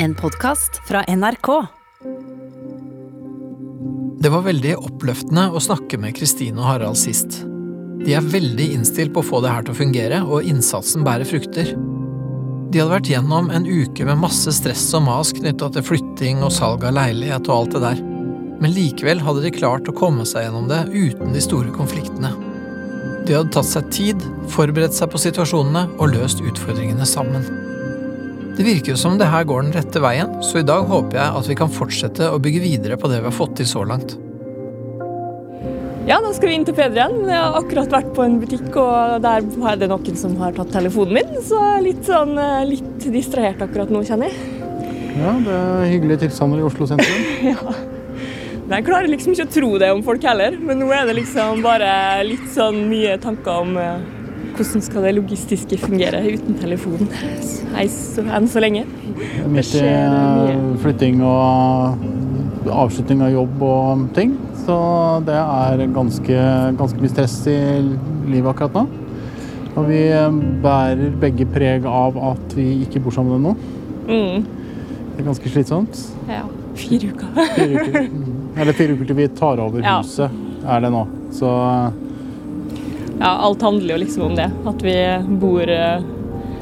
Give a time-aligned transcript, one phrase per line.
[0.00, 1.48] En podkast fra NRK.
[4.22, 7.40] Det var veldig oppløftende å snakke med Kristine og Harald sist.
[8.04, 11.26] De er veldig innstilt på å få det her til å fungere, og innsatsen bærer
[11.26, 11.74] frukter.
[11.74, 16.54] De hadde vært gjennom en uke med masse stress og mas knytta til flytting og
[16.54, 18.02] salg av leilighet og alt det der,
[18.62, 22.36] men likevel hadde de klart å komme seg gjennom det uten de store konfliktene.
[23.26, 27.66] De hadde tatt seg tid, forberedt seg på situasjonene og løst utfordringene sammen.
[28.58, 31.34] Det virker jo som det her går den rette veien, så i dag håper jeg
[31.40, 34.16] at vi kan fortsette å bygge videre på det vi har fått til så langt.
[36.08, 37.28] Ja, da skal vi inn til Peder igjen.
[37.28, 40.72] Jeg har akkurat vært på en butikk, og der er det noen som har tatt
[40.74, 41.30] telefonen min.
[41.38, 44.50] Så jeg er litt, sånn, eh, litt distrahert akkurat nå, kjenner jeg.
[45.20, 47.30] Ja, det er hyggelige tilstander i Oslo sentrum.
[47.52, 47.78] Ja.
[48.68, 50.58] Men jeg klarer liksom ikke å tro det om folk heller.
[50.58, 51.92] Men nå er det liksom bare
[52.26, 54.17] litt sånn mye tanker om eh,
[54.58, 57.08] hvordan skal det logistiske fungere uten telefon
[57.76, 58.84] Hei, så, enn så lenge.
[59.52, 59.86] Midt i
[60.82, 62.00] flytting og
[62.72, 64.32] avslutning av jobb og ting.
[64.64, 64.76] Så
[65.28, 66.38] det er ganske,
[66.80, 67.58] ganske mye stress i
[68.28, 68.82] livet akkurat nå.
[69.78, 70.00] Og vi
[70.64, 73.54] bærer begge preg av at vi ikke bor sammen ennå.
[74.08, 74.48] Mm.
[75.14, 76.02] Det er ganske slitsomt.
[76.28, 76.42] Ja.
[76.78, 77.30] Fire uker.
[77.54, 78.10] Fire uker.
[78.58, 80.00] Eller fire uker til vi tar over Ja.
[80.02, 80.34] huset,
[80.66, 81.04] er det nå.
[81.36, 81.52] Så
[83.20, 84.50] Ja, alt handler jo liksom om det.
[84.66, 84.94] At vi
[85.40, 86.02] bor eh,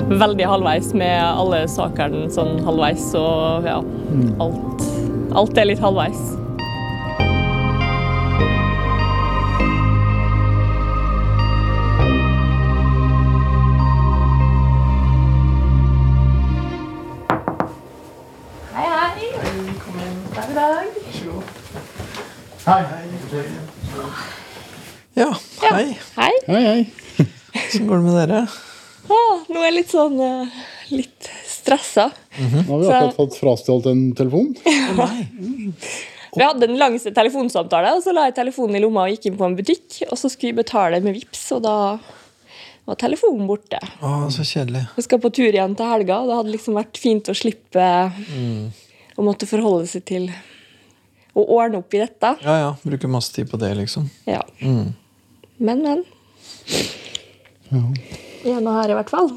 [0.09, 3.77] veldig halvveis med alle sakene sånn halvveis, og ja,
[4.41, 4.87] alt,
[5.37, 6.23] alt er litt halvveis.
[18.73, 19.29] Hei, hei.
[19.45, 20.89] Velkommen der i dag.
[22.67, 22.81] Hei.
[25.17, 25.31] Ja,
[26.17, 26.33] hei.
[26.57, 26.87] Hei.
[27.17, 27.25] Hei,
[27.69, 28.37] Åssen går det med dere?
[29.13, 30.55] Ah, nå er jeg litt sånn uh,
[30.89, 32.07] litt stressa.
[32.39, 34.55] Nå har vi akkurat fått frastjålet en telefon.
[34.65, 35.09] ja.
[36.33, 39.37] Vi hadde den langeste telefonsamtale, og så la jeg telefonen i lomma og gikk inn
[39.37, 40.01] på en butikk.
[40.09, 41.77] Og så skulle vi betale med VIPs, og da
[42.89, 43.83] var telefonen borte.
[44.01, 44.87] Å, så kjedelig.
[44.97, 47.93] Vi skal på tur igjen til helga, og det hadde liksom vært fint å slippe
[49.13, 50.31] å måtte forholde seg til
[51.37, 52.37] å ordne opp i dette.
[52.49, 54.09] Ja ja, bruker masse tid på det, liksom.
[54.25, 54.41] Ja.
[54.65, 56.07] Men, men.
[58.47, 59.31] Er her, i hvert fall.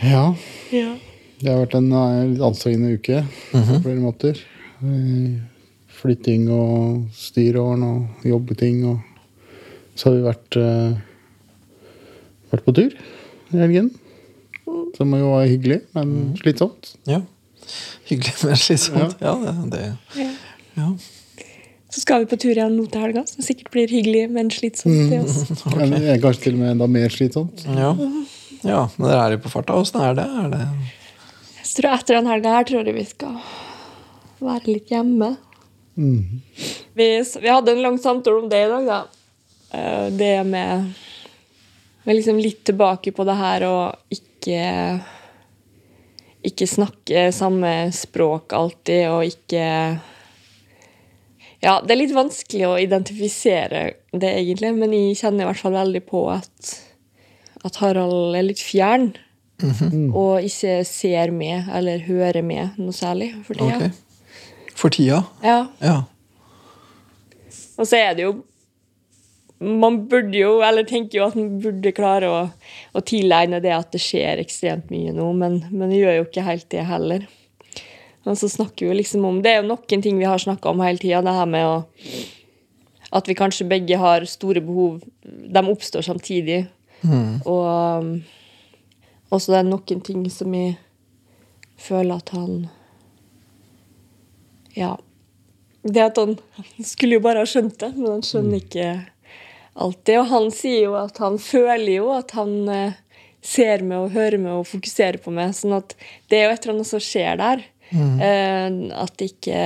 [0.00, 0.24] Ja.
[0.72, 0.90] Ja.
[1.40, 4.40] Det har vært en eh, litt anstrengende uke på flere måter.
[4.84, 5.38] Eh,
[6.00, 8.84] Flytting og styreåren og jobbeting.
[8.88, 9.00] Og
[9.98, 10.94] så har vi vært, uh,
[12.54, 12.94] vært på tur
[13.52, 13.90] i helgen.
[14.96, 16.94] Som jo var hyggelig, men slitsomt.
[17.10, 17.20] Ja.
[18.08, 19.20] Hyggelig, men slitsomt.
[19.20, 20.30] Ja, det, det.
[20.78, 20.88] Ja.
[21.90, 25.10] Så skal vi på tur igjen nå til helga, som sikkert blir hyggelig, men slitsomt.
[25.10, 25.64] til oss.
[25.76, 27.64] Men er Kanskje til og med enda mer slitsomt.
[27.66, 27.90] Ja.
[28.62, 28.82] ja.
[28.96, 29.74] Men dere er jo på farta.
[29.74, 30.26] Åssen er det?
[30.44, 30.64] Er det
[31.70, 33.36] jeg tror etter den helga her tror jeg vi skal
[34.42, 35.28] være litt hjemme.
[35.94, 37.06] Vi,
[37.44, 38.98] vi hadde en lang samtale om det i dag, da.
[39.78, 40.90] Eh, Det med
[42.04, 43.76] med liksom litt tilbake på det her å
[44.10, 44.60] ikke
[46.48, 49.64] Ikke snakke samme språk alltid, og ikke
[51.60, 53.82] Ja, det er litt vanskelig å identifisere
[54.12, 56.70] det, egentlig, men jeg kjenner i hvert fall veldig på at,
[57.68, 59.12] at Harald er litt fjern.
[60.16, 63.76] Og ikke ser med eller hører med noe særlig for tida.
[63.76, 64.70] Okay.
[64.72, 65.18] For tida?
[65.44, 65.66] Ja.
[65.84, 65.98] Ja.
[67.76, 68.38] Og så er det jo
[69.60, 72.38] Man burde jo, eller tenker jo at man burde klare å,
[72.96, 76.44] å tilegne det at det skjer ekstremt mye nå, men, men det gjør jo ikke
[76.46, 77.26] helt det heller.
[78.28, 80.70] Og så snakker vi jo liksom om Det er jo noen ting vi har snakka
[80.70, 81.76] om hele tida, det her med å
[83.16, 85.00] At vi kanskje begge har store behov.
[85.24, 86.66] De oppstår samtidig.
[87.48, 88.10] Og um,
[89.34, 90.76] også det er noen ting som jeg
[91.80, 92.68] føler at han
[94.76, 94.96] Ja.
[95.82, 98.88] Det at han han skulle jo bare ha skjønt det, men han skjønner ikke
[99.74, 100.18] alltid.
[100.20, 102.98] Og han sier jo at han føler jo at han eh,
[103.40, 105.54] ser meg og hører meg og fokuserer på meg.
[105.56, 105.96] sånn at
[106.28, 107.64] det er jo et eller annet som skjer der.
[107.90, 109.62] Eh, at det ikke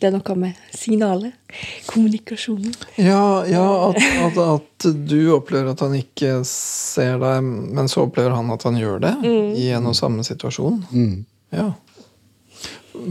[0.00, 1.34] Det er noe med signalet.
[1.86, 2.72] Kommunikasjonen.
[2.96, 8.34] Ja, ja at, at, at du opplever at han ikke ser deg, men så opplever
[8.34, 9.12] han at han gjør det
[9.60, 10.80] i en og samme situasjon.
[11.54, 11.68] Ja.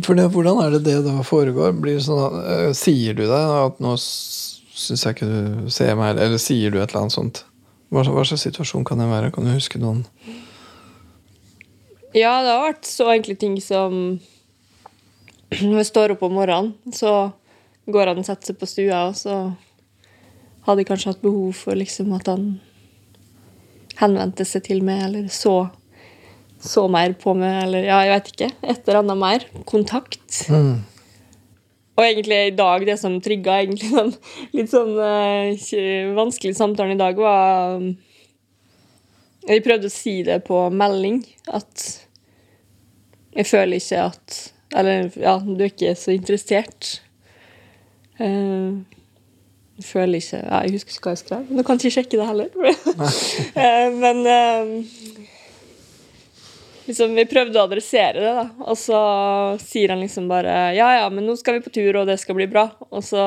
[0.03, 1.74] For det, hvordan er det det da foregår?
[1.79, 5.95] Blir det sånn at, øh, sier du deg At nå syns jeg ikke du ser
[5.97, 7.44] meg, eller, eller sier du et eller annet sånt?
[7.91, 9.31] Hva, hva slags situasjon kan det være?
[9.35, 10.06] Kan du huske noen?
[12.12, 14.19] Ja, det har vært så enkle ting som
[15.62, 17.31] Når jeg står opp om morgenen, så
[17.92, 19.36] går han og setter seg på stua, og så
[20.68, 22.46] hadde jeg kanskje hatt behov for liksom at han
[24.00, 25.56] henvendte seg til meg, eller så
[26.62, 28.50] så mer på meg, eller ja, jeg vet ikke.
[28.62, 29.46] Et eller annet mer.
[29.69, 30.44] Kontakt.
[30.52, 30.84] Mm.
[31.98, 34.13] Og egentlig i dag, det som trigga egentlig den
[34.56, 37.81] litt sånn uh, vanskelige vanskelig samtalen i dag, var
[39.49, 41.85] Jeg prøvde å si det på melding, at
[43.31, 44.39] jeg føler ikke at
[44.75, 47.01] Eller ja, du er ikke så interessert.
[48.21, 48.79] Eh,
[49.81, 51.49] jeg føler ikke ja, Jeg husker ikke hva jeg skrev.
[51.51, 52.49] Du kan ikke sjekke det heller.
[53.61, 54.71] Eh, Men eh,
[56.88, 58.45] liksom, vi prøvde å adressere det, da.
[58.67, 59.01] Og så
[59.63, 62.38] sier han liksom bare Ja, ja, men nå skal vi på tur, og det skal
[62.39, 62.69] bli bra.
[62.91, 63.25] Og så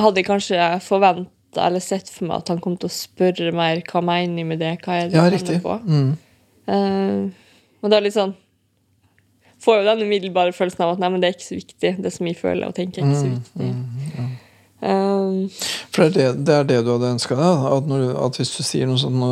[0.00, 0.58] hadde jeg kanskje
[1.52, 4.46] forventa eller sett for meg at han kom til å spørre mer hva mener jeg
[4.46, 5.62] med det, hva er det Ja, riktig.
[5.62, 5.80] på.
[5.84, 6.16] Mm.
[6.68, 7.30] Uh,
[7.82, 8.34] og det er litt sånn
[9.62, 11.90] Får jo den umiddelbare følelsen av at nei, men det er ikke så viktig.
[12.02, 14.24] Det som jeg føler og tenker, er ikke så Mm, viktig.
[14.82, 15.48] um,
[15.92, 17.66] For det er det, det er det du hadde ønska deg?
[17.76, 19.22] At, når at hvis du sier noe sånn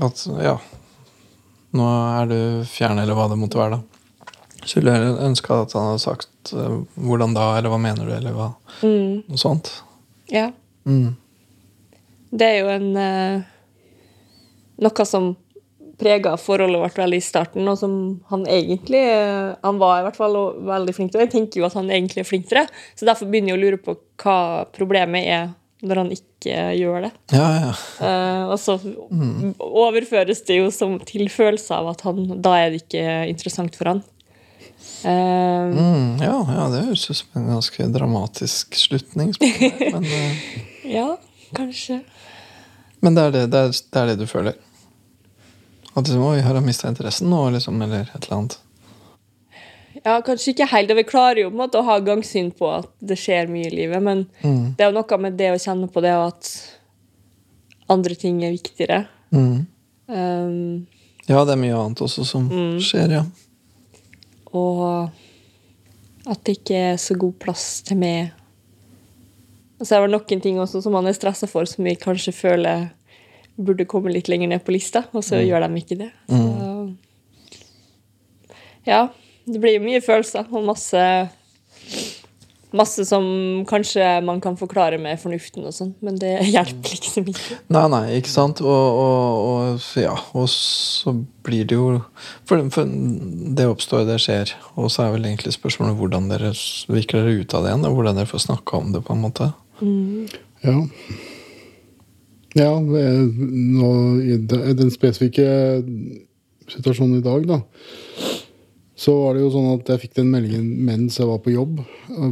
[0.00, 0.56] At ja
[1.76, 1.84] Nå
[2.22, 4.30] er du fjern, eller hva det måtte være, da.
[4.64, 8.32] Skulle jeg ønska at han hadde sagt eh, hvordan da, eller hva mener du, eller
[8.32, 8.46] hva,
[8.80, 9.82] mm, noe sånt.
[10.32, 10.48] ja.
[10.86, 11.16] Mm.
[12.30, 13.44] Det er jo en eh,
[14.84, 15.34] Noe som
[15.96, 17.92] prega forholdet vårt veldig i starten, og som
[18.28, 19.00] han egentlig
[19.62, 20.34] Han var i hvert fall
[20.68, 22.66] veldig flink til, og jeg tenker jo at han egentlig er flink til det.
[22.92, 25.54] Så derfor begynner jeg å lure på hva problemet er
[25.86, 27.12] når han ikke gjør det.
[27.32, 27.72] Ja, ja.
[28.00, 28.76] Uh, og så
[29.56, 33.94] overføres det jo som til følelse av at han, da er det ikke interessant for
[33.94, 34.04] han.
[35.00, 35.46] Uh,
[35.76, 39.34] Mm, ja, ja, det høres ut som en ganske dramatisk slutning.
[39.40, 40.46] Men, eh,
[40.90, 41.16] ja,
[41.56, 42.00] kanskje.
[43.00, 44.54] men det, er det, det, er, det er det du føler?
[45.96, 48.58] At liksom, Oi, har han mista interessen nå, liksom, eller et eller annet?
[50.04, 50.92] Ja, kanskje ikke helt.
[50.94, 53.74] Vi klarer jo på en måte å ha gangsyn på at det skjer mye i
[53.74, 54.74] livet, men Mm.
[54.76, 56.50] det er jo noe med det å kjenne på det, og at
[57.88, 59.06] andre ting er viktigere.
[59.32, 59.66] Mm.
[60.06, 60.86] Um,
[61.26, 62.44] Ja, det er mye annet også som
[62.78, 63.24] skjer, ja.
[64.54, 65.10] og
[66.26, 68.30] at det ikke er så god plass til meg.
[69.76, 72.32] Og så er det noen ting også som man er stressa for, som vi kanskje
[72.32, 72.88] føler
[73.56, 76.10] burde komme litt lenger ned på lista, og så gjør de ikke det.
[76.28, 76.42] Så,
[78.86, 79.06] ja,
[79.48, 81.02] det blir jo mye følelser og masse
[82.76, 83.24] Masse som
[83.64, 87.58] kanskje man kan forklare med fornuften og sånn, men det hjelper liksom ikke.
[87.72, 88.60] Nei, nei, ikke sant?
[88.60, 91.14] Og, og, og, ja, og så
[91.46, 91.86] blir det jo
[92.44, 92.90] for, for
[93.56, 94.52] det oppstår, det skjer.
[94.74, 96.50] Og så er vel egentlig spørsmålet hvordan dere
[96.90, 97.86] vikler dere ut av det igjen.
[97.88, 99.48] Og hvordan dere får snakka om det, på en måte.
[100.64, 100.78] Ja.
[102.56, 103.90] Ja, nå,
[104.24, 105.44] i den spesifikke
[106.72, 107.58] situasjonen i dag, da,
[108.96, 111.82] så var det jo sånn at jeg fikk den meldingen mens jeg var på jobb,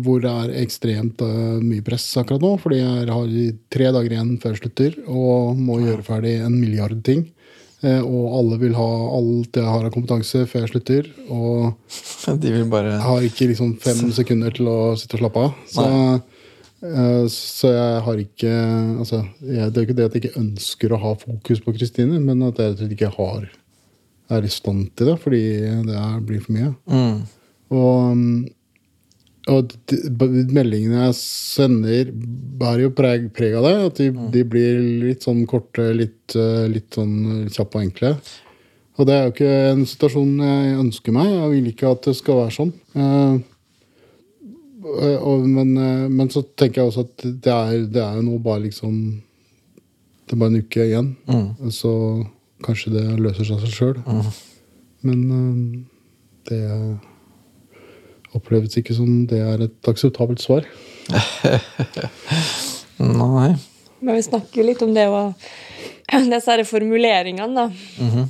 [0.06, 3.34] hvor det er ekstremt eh, mye press akkurat nå, fordi jeg har
[3.76, 7.26] tre dager igjen før jeg slutter, og må gjøre ferdig en milliard ting.
[7.84, 8.88] Eh, og alle vil ha
[9.18, 11.10] alt jeg har av kompetanse før jeg slutter.
[11.28, 11.74] Og
[12.42, 15.58] De vil bare jeg har ikke liksom fem sekunder til å sitte og slappe av.
[15.68, 16.33] Så, eh,
[17.32, 18.54] så jeg har ikke
[19.00, 22.18] altså, jeg, Det er ikke det at jeg ikke ønsker å ha fokus på Kristine,
[22.20, 23.46] men at jeg rett og slett ikke har,
[24.36, 25.40] er i stand til det, fordi
[25.88, 26.74] det er, blir for mye.
[26.90, 27.16] mm,
[27.74, 28.44] Og, mm,
[29.54, 29.98] og de,
[30.56, 32.12] meldingene jeg sender,
[32.60, 33.74] bærer jo preg, preg av det.
[33.88, 38.14] At de, de blir litt sånn korte, litt, eh, litt sånn kjappe og enkle.
[38.94, 41.28] Og det er jo ikke en situasjon jeg ønsker meg.
[41.32, 42.72] Jeg vil ikke at det skal være sånn.
[44.84, 48.36] Eh, og, men, eh, men så tenker jeg også at det er, det er nå
[48.44, 48.98] bare liksom
[50.26, 51.08] Det er bare en uke igjen.
[51.28, 51.90] mm, Så
[52.64, 53.98] kanskje det løser seg av seg sjøl.
[55.04, 55.56] Men eh,
[56.48, 56.62] det
[58.34, 60.64] oppleves ikke som det er et akseptabelt svar.
[62.98, 63.50] Nei.
[64.00, 65.34] Men vi snakker jo litt om det og
[66.32, 67.68] disse her formuleringene, da.
[68.04, 68.24] Mhm.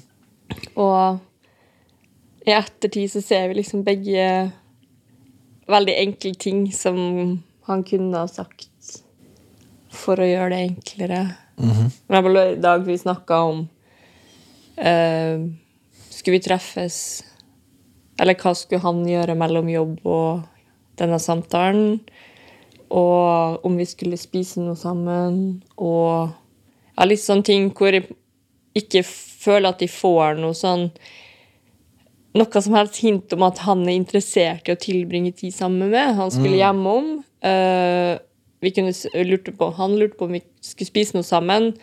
[0.82, 4.26] Og i ettertid så ser vi liksom begge
[5.70, 6.98] veldig enkle ting som
[7.66, 8.68] han kunne ha sagt
[9.94, 11.20] for å gjøre det enklere.
[11.56, 11.90] Mm -hmm.
[12.08, 13.68] eksempel i dag vi snakka om
[14.78, 15.50] uh,
[16.10, 17.24] Skulle vi treffes?
[18.18, 20.42] Eller hva skulle han gjøre mellom jobb og
[20.98, 22.00] denne samtalen?
[22.90, 25.62] Og om vi skulle spise noe sammen.
[25.76, 26.28] Og
[26.96, 28.08] ja, litt sånne ting hvor jeg
[28.74, 30.90] ikke føler at de får noe sånn
[32.34, 35.94] Noe som helst hint om at han er interessert i å tilbringe tid sammen med
[35.94, 36.16] meg.
[36.18, 37.10] Han skulle hjemom.
[37.44, 38.18] Uh,
[38.64, 38.94] vi kunne,
[39.28, 41.74] lurte på, han lurte på om vi skulle spise noe sammen.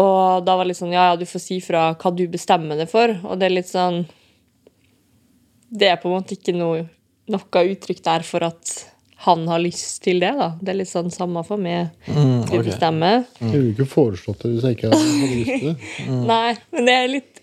[0.00, 2.80] Og da var det litt sånn Ja, ja, du får si fra hva du bestemmer
[2.80, 3.14] det for.
[3.28, 4.00] Og det er litt sånn
[5.70, 6.88] Det er på en måte ikke noe,
[7.30, 8.74] noe uttrykk der for at
[9.24, 10.50] han har lyst til det, da.
[10.60, 11.94] Det er litt sånn samme for meg.
[12.10, 13.22] Mm, Vi Du bestemmer.
[13.40, 15.76] Jeg ville ikke foreslått det hvis jeg ikke hadde lyst til det.
[16.32, 17.33] Nei, men det er litt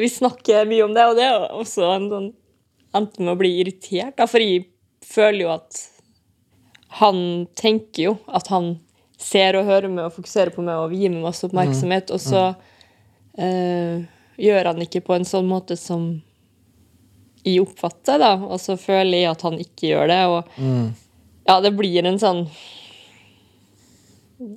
[0.00, 2.30] Vi snakker mye om det, og det er jo også en sånn
[2.90, 4.64] Endte med å bli irritert, da, for jeg
[5.06, 5.76] føler jo at
[6.98, 7.20] han
[7.54, 8.72] tenker jo at han
[9.14, 12.48] ser og hører meg og fokuserer på meg og gir meg masse oppmerksomhet, og så
[13.38, 14.02] øh,
[14.42, 16.08] gjør han ikke på en sånn måte som
[17.44, 20.50] jeg oppfatter, da, og så føler jeg at han ikke gjør det, og
[21.46, 22.42] ja, det blir en sånn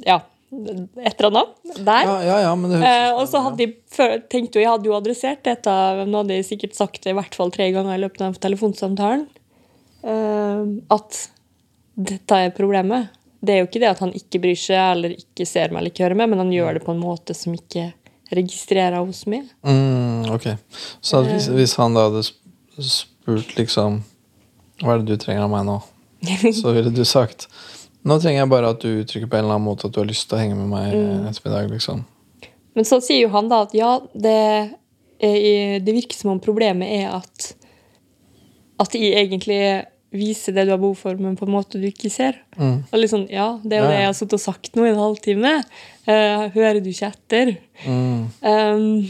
[0.07, 0.23] Ja,
[0.53, 2.03] et eller annet der.
[2.07, 4.95] Ja, ja, ja, men det Eh, og så hadde før- tenkt jo, jeg hadde jo
[4.97, 5.73] adressert dette,
[6.05, 9.25] nå hadde jeg sikkert sagt det i hvert fall tre ganger i løpet av telefonsamtalen,
[10.03, 11.19] eh, at
[11.97, 13.09] dette er problemet.
[13.43, 15.91] Det er jo ikke det at han ikke bryr seg eller ikke ser meg eller
[15.91, 17.89] ikke hører meg, men han gjør det på en måte som ikke
[18.33, 19.49] registrerer hos meg.
[19.67, 20.47] Mm, ok.
[21.03, 24.01] Så hvis, hvis han da hadde spurt liksom
[24.81, 25.75] Hva er det du trenger av meg nå?
[26.61, 27.45] Så ville du sagt
[28.03, 30.09] Nå trenger jeg bare at du uttrykker på en eller annen måte at du har
[30.09, 31.27] lyst til å henge med meg Mm.
[31.29, 31.69] ettermiddag.
[31.71, 32.03] liksom.
[32.75, 34.37] Men så sier jo han da at ja, det,
[35.21, 37.53] er, det virker som om problemet er at
[38.81, 42.09] at jeg egentlig viser det du har behov for, men på en måte du ikke
[42.11, 42.35] ser.
[42.57, 42.83] Mm.
[42.91, 44.89] Og liksom, ja, det er jo Ja, det jeg har sittet og sagt nå i
[44.91, 45.53] en halvtime.
[46.07, 47.53] Uh, hører du ikke etter?
[47.85, 48.27] Mm.
[48.41, 49.09] Um,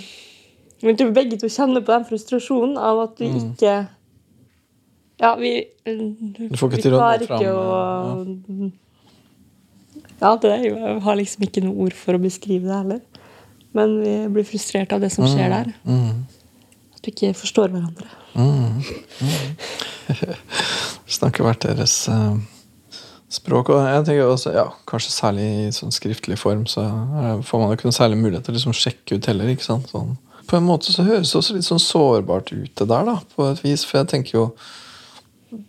[0.84, 3.76] men tror begge to kjenner på den frustrasjonen av at du ikke
[5.24, 5.54] Ja, vi
[5.88, 8.72] Du får ikke til å nå fram, å Ja,
[10.44, 13.02] det er Jeg har liksom ikke noe ord for å beskrive det heller.
[13.74, 15.72] Men vi blir frustrert av det som skjer der.
[15.84, 16.26] Mm.
[16.94, 18.10] At vi ikke forstår hverandre.
[18.38, 18.82] Mm.
[19.22, 20.28] Mm.
[21.18, 22.38] Snakker hvert deres uh,
[23.34, 23.72] språk.
[23.74, 27.72] Og jeg tenker også, ja, kanskje særlig i sånn skriftlig form så eh, får man
[27.72, 29.52] jo ikke noen særlig mulighet til å liksom sjekke ut heller.
[29.54, 29.90] ikke sant?
[29.94, 30.16] Sånn.
[30.50, 33.48] På en måte så høres det også litt sånn sårbart ut det der, da, på
[33.50, 33.86] et vis.
[33.88, 34.48] For jeg tenker jo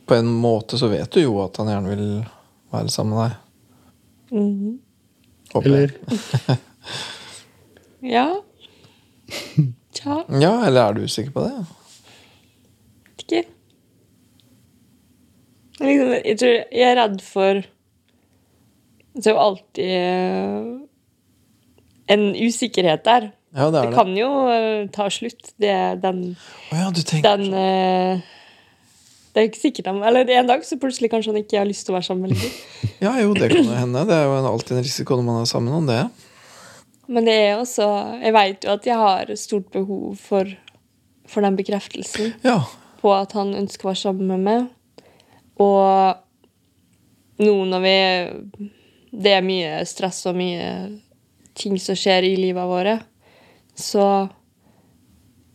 [0.08, 2.06] På en måte så vet du jo at han gjerne vil
[2.72, 3.40] være sammen med deg.
[4.32, 4.78] Mhm.
[5.54, 5.66] Håper.
[5.66, 5.90] Eller
[8.14, 8.26] Ja.
[9.94, 11.52] Tja, Ja, eller er du usikker på det?
[13.16, 13.44] vet ikke.
[15.80, 17.62] Liksom, jeg tror jeg er redd for
[19.14, 20.68] Det er jo alltid eh,
[22.14, 23.30] en usikkerhet der.
[23.54, 23.94] Ja, det Det er det.
[23.94, 25.52] kan jo eh, ta slutt.
[25.62, 26.36] Det den,
[26.72, 28.20] oh, ja, du den eh,
[29.34, 31.66] Det er jo ikke sikkert han Eller en dag så plutselig kanskje han ikke har
[31.66, 32.52] lyst til å være sammen lenger.
[33.04, 34.04] Ja, jo, det kan jo hende.
[34.08, 35.98] Det er jo alltid en risiko når man er sammen om det.
[37.10, 37.88] Men det er også
[38.22, 40.48] Jeg vet jo at jeg har stort behov for,
[41.28, 42.60] for den bekreftelsen Ja.
[43.02, 44.70] på at han ønsker å være sammen med meg.
[45.60, 46.22] Og
[47.44, 47.98] nå når vi
[49.24, 50.70] Det er mye stress og mye
[51.54, 52.96] ting som skjer i livet våre,
[53.78, 54.28] så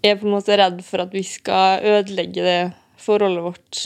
[0.04, 2.60] jeg er på en måte redd for at vi skal ødelegge det
[3.00, 3.86] forholdet vårt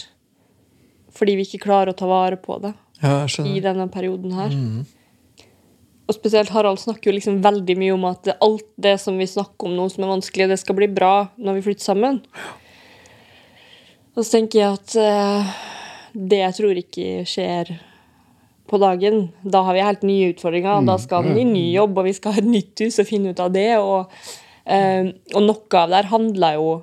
[1.13, 4.53] fordi vi ikke klarer å ta vare på det ja, i denne perioden her.
[4.53, 4.83] Mm.
[6.03, 9.69] Og spesielt Harald snakker jo liksom veldig mye om at alt det som vi snakker
[9.69, 12.19] om nå som er vanskelig, det skal bli bra når vi flytter sammen.
[14.13, 15.53] Og så tenker jeg at uh,
[16.13, 17.73] det jeg tror ikke skjer
[18.69, 19.27] på dagen.
[19.41, 20.83] Da har vi helt nye utfordringer.
[20.87, 23.33] Da skal han i ny jobb, og vi skal ha et nytt hus og finne
[23.33, 23.69] ut av det.
[23.79, 24.11] Og,
[24.67, 26.73] uh, og noe av det her handler jo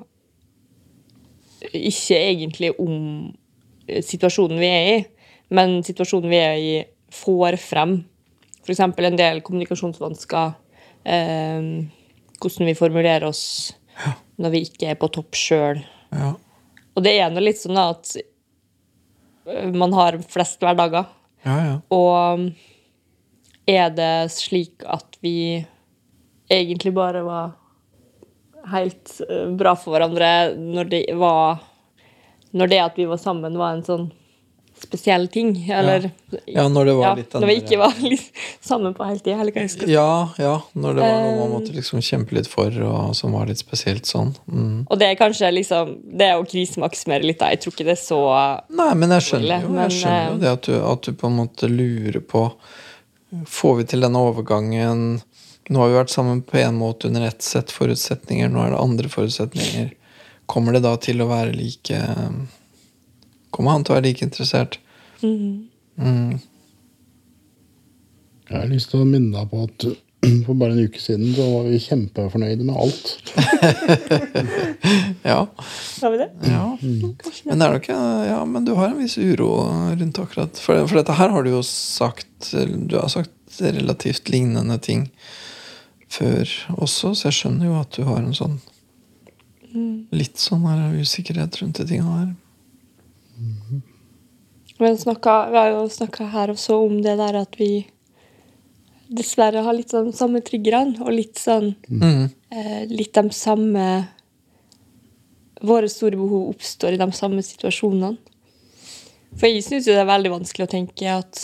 [1.61, 2.97] ikke egentlig om
[3.87, 4.99] eh, situasjonen vi er i,
[5.57, 6.73] men situasjonen vi er i,
[7.11, 7.99] får frem
[8.63, 8.81] f.eks.
[8.81, 10.53] en del kommunikasjonsvansker.
[11.05, 11.71] Eh,
[12.41, 13.45] hvordan vi formulerer oss
[14.41, 15.83] når vi ikke er på topp sjøl.
[16.15, 16.35] Ja.
[16.97, 21.09] Og det er nå litt sånn at eh, man har flest hverdager.
[21.47, 21.79] ja, ja.
[21.95, 22.51] Og
[23.71, 25.61] er det slik at vi
[26.51, 27.53] egentlig bare var
[28.69, 31.61] helt eh, bra for hverandre når det var
[32.53, 34.09] Når det at vi var sammen, var en sånn
[34.81, 35.53] spesiell ting?
[35.71, 36.11] Eller
[36.47, 37.95] Ja, når det var ja, litt Når vi ikke var
[38.65, 39.87] sammen på hele tida.
[39.87, 41.53] Ja, ja, når det var noe man Eh.
[41.53, 44.33] måtte liksom kjempe litt for, og som var litt spesielt sånn.
[44.49, 44.87] Mm.
[44.89, 47.51] Og det er kanskje liksom Det er å krisemaksimere litt, da.
[47.53, 48.21] Jeg tror ikke det er så
[48.71, 51.27] Nei, men jeg skjønner jo, jeg skjønner jo eh, det at du, at du på
[51.31, 52.47] en måte lurer på
[53.47, 55.21] Får vi til denne overgangen?
[55.69, 58.81] Nå har vi vært sammen på en måte under ett sett forutsetninger, nå er det
[58.81, 59.93] andre forutsetninger.
[60.51, 61.99] Kommer det da til å være like
[63.51, 64.79] Kommer han til å være like interessert?
[65.23, 66.39] Mm.
[68.51, 69.87] Jeg har lyst til å minne deg på at
[70.47, 73.15] for bare en uke siden så var vi kjempefornøyde med alt.
[75.23, 75.45] Ja.
[76.01, 76.31] Har vi det?
[76.49, 76.79] ja.
[76.81, 77.17] Mm.
[77.45, 79.51] Men det ikke, Ja, men du har en viss uro
[79.93, 84.79] rundt akkurat For, for dette her har du jo sagt Du har sagt relativt lignende
[84.81, 85.11] ting
[86.11, 88.59] før også, så jeg skjønner jo at du har en sånn
[90.11, 92.31] Litt sånn her usikkerhet rundt de tinga her.
[94.81, 97.87] Vi har, snakket, vi har jo snakka her også om det der at vi
[99.11, 102.31] dessverre har litt sånn samme triggerne, og litt sånn Mm.
[102.51, 104.09] eh, Litt de samme
[105.63, 108.17] Våre store behov oppstår i de samme situasjonene.
[109.37, 111.43] For jeg syns jo det er veldig vanskelig å tenke at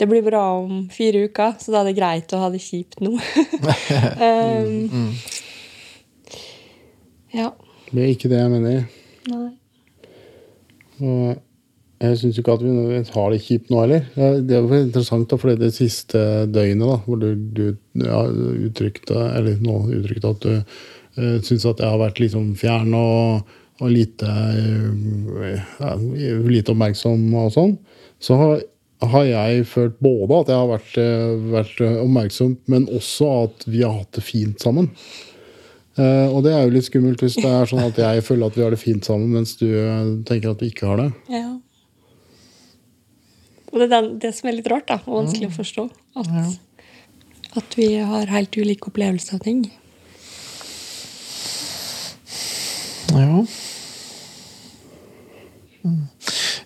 [0.00, 3.02] det blir bra om fire uker, så da er det greit å ha det kjipt
[3.04, 3.12] nå.
[4.24, 5.10] um,
[7.36, 7.50] ja.
[7.90, 8.86] Det er ikke det jeg mener.
[9.28, 9.50] Nei.
[11.04, 11.38] Og
[12.00, 14.06] jeg syns ikke at vi har det kjipt nå heller.
[14.16, 17.66] Det er jo interessant, da, for det siste døgnet da, hvor du, du
[18.00, 18.22] ja,
[18.70, 23.52] uttrykte eller nå uttrykte at du uh, syns at jeg har vært liksom fjern og,
[23.84, 25.92] og lite, uh, ja,
[26.48, 27.76] lite oppmerksom og sånn,
[28.20, 28.64] så har,
[29.00, 33.66] har jeg følt både at jeg har vært, eh, vært eh, oppmerksom, men også at
[33.66, 34.90] vi har hatt det fint sammen.
[35.98, 38.56] Uh, og det er jo litt skummelt hvis det er sånn at jeg føler at
[38.56, 39.66] vi har det fint sammen, mens du
[40.28, 41.08] tenker at vi ikke har det.
[41.34, 41.58] Ja.
[43.70, 45.84] Og det er den, det som er litt rart, da, og vanskelig å forstå.
[46.22, 46.30] At,
[47.60, 49.66] at vi har helt ulike opplevelser av ting.
[53.10, 53.44] Ja.
[55.82, 56.00] Mm.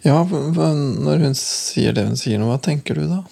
[0.04, 3.22] Ja, når hun sier det hun sier nå, hva tenker du da?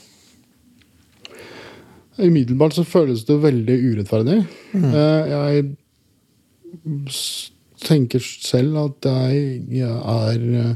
[2.23, 4.39] Umiddelbart så føles det veldig urettferdig.
[4.73, 4.93] Mm.
[5.33, 5.65] Jeg
[7.83, 10.75] tenker selv at jeg, jeg er eh,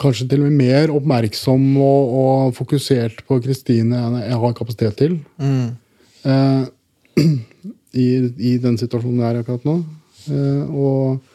[0.00, 4.98] kanskje til og med mer oppmerksom og, og fokusert på Kristine enn jeg har kapasitet
[5.00, 5.18] til.
[5.40, 5.68] Mm.
[6.28, 6.62] eh,
[8.04, 8.08] i,
[8.52, 9.76] I den situasjonen jeg er akkurat nå.
[10.32, 11.31] Eh, og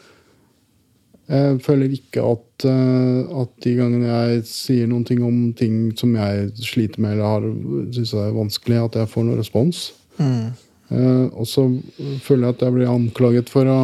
[1.27, 6.13] jeg føler ikke at, eh, at de gangene jeg sier noen ting om ting som
[6.15, 7.47] jeg sliter med eller har
[7.95, 9.81] syns er vanskelig, at jeg får noen respons.
[10.21, 10.55] Mm.
[10.95, 11.67] Eh, og så
[12.23, 13.81] føler jeg at jeg blir anklaget for å,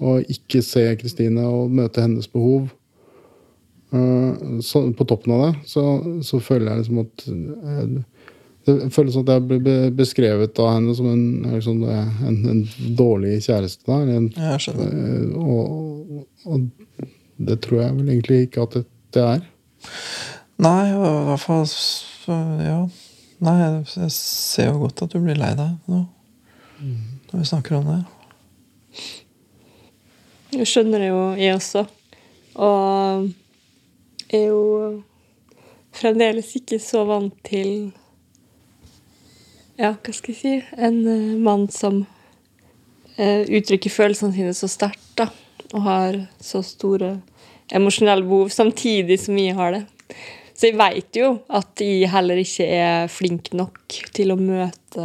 [0.00, 2.70] å ikke se Kristine og møte hennes behov.
[3.92, 5.84] Eh, så, på toppen av det så,
[6.24, 8.00] så føler jeg liksom at eh,
[8.68, 12.62] Det føles som at jeg blir beskrevet av henne som en, liksom, en, en
[12.98, 13.84] dårlig kjæreste.
[13.88, 14.92] Da, en, Ja, jeg skjønner.
[14.92, 17.08] eh, og, og
[17.48, 18.84] det tror jeg vel egentlig ikke at det,
[19.16, 19.44] det er.
[20.58, 20.96] Nei, i
[21.30, 22.80] hvert fall så, Ja.
[23.40, 26.00] Nei, jeg jeg ser jo godt at du blir lei deg nå.
[27.30, 28.00] Når vi snakker om det.
[30.58, 31.84] Jeg skjønner det jo, jeg også.
[32.58, 33.28] Og
[34.34, 34.62] er jo
[35.94, 37.92] fremdeles ikke så vant til
[39.78, 45.12] Ja, hva skal jeg si En uh, mann som uh, uttrykker følelsene sine så sterkt,
[45.18, 45.28] da.
[45.76, 47.18] Og har så store
[47.74, 49.82] emosjonelle behov, samtidig som jeg har det.
[50.58, 55.04] Så jeg veit jo at jeg heller ikke er flink nok til å møte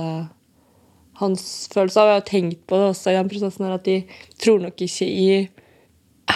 [1.20, 2.10] hans følelser.
[2.10, 4.08] Jeg har tenkt på det også i den prosessen her, at jeg
[4.42, 5.52] tror nok ikke jeg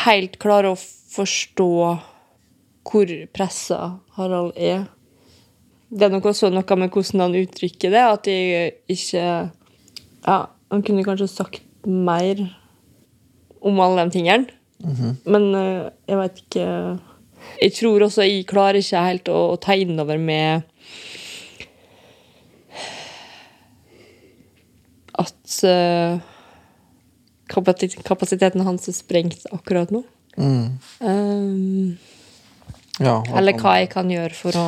[0.03, 1.71] helt klarer å forstå
[2.87, 3.79] hvor pressa
[4.19, 4.85] Harald er.
[5.87, 9.25] Det er nok også noe med hvordan han uttrykker det, at jeg ikke
[10.27, 10.37] Ja,
[10.71, 12.41] han kunne kanskje sagt mer
[13.63, 14.49] om alle de tingene.
[15.25, 16.65] Men eh, jeg vet ikke
[17.61, 20.67] Jeg tror også jeg klarer ikke helt å, å ta innover med
[25.17, 26.19] at uh,
[27.49, 30.03] kapasiteten hans er sprengt akkurat nå.
[30.37, 30.77] Mm.
[31.01, 31.97] Um,
[32.97, 34.67] Ja, eller hva jeg kan gjøre for å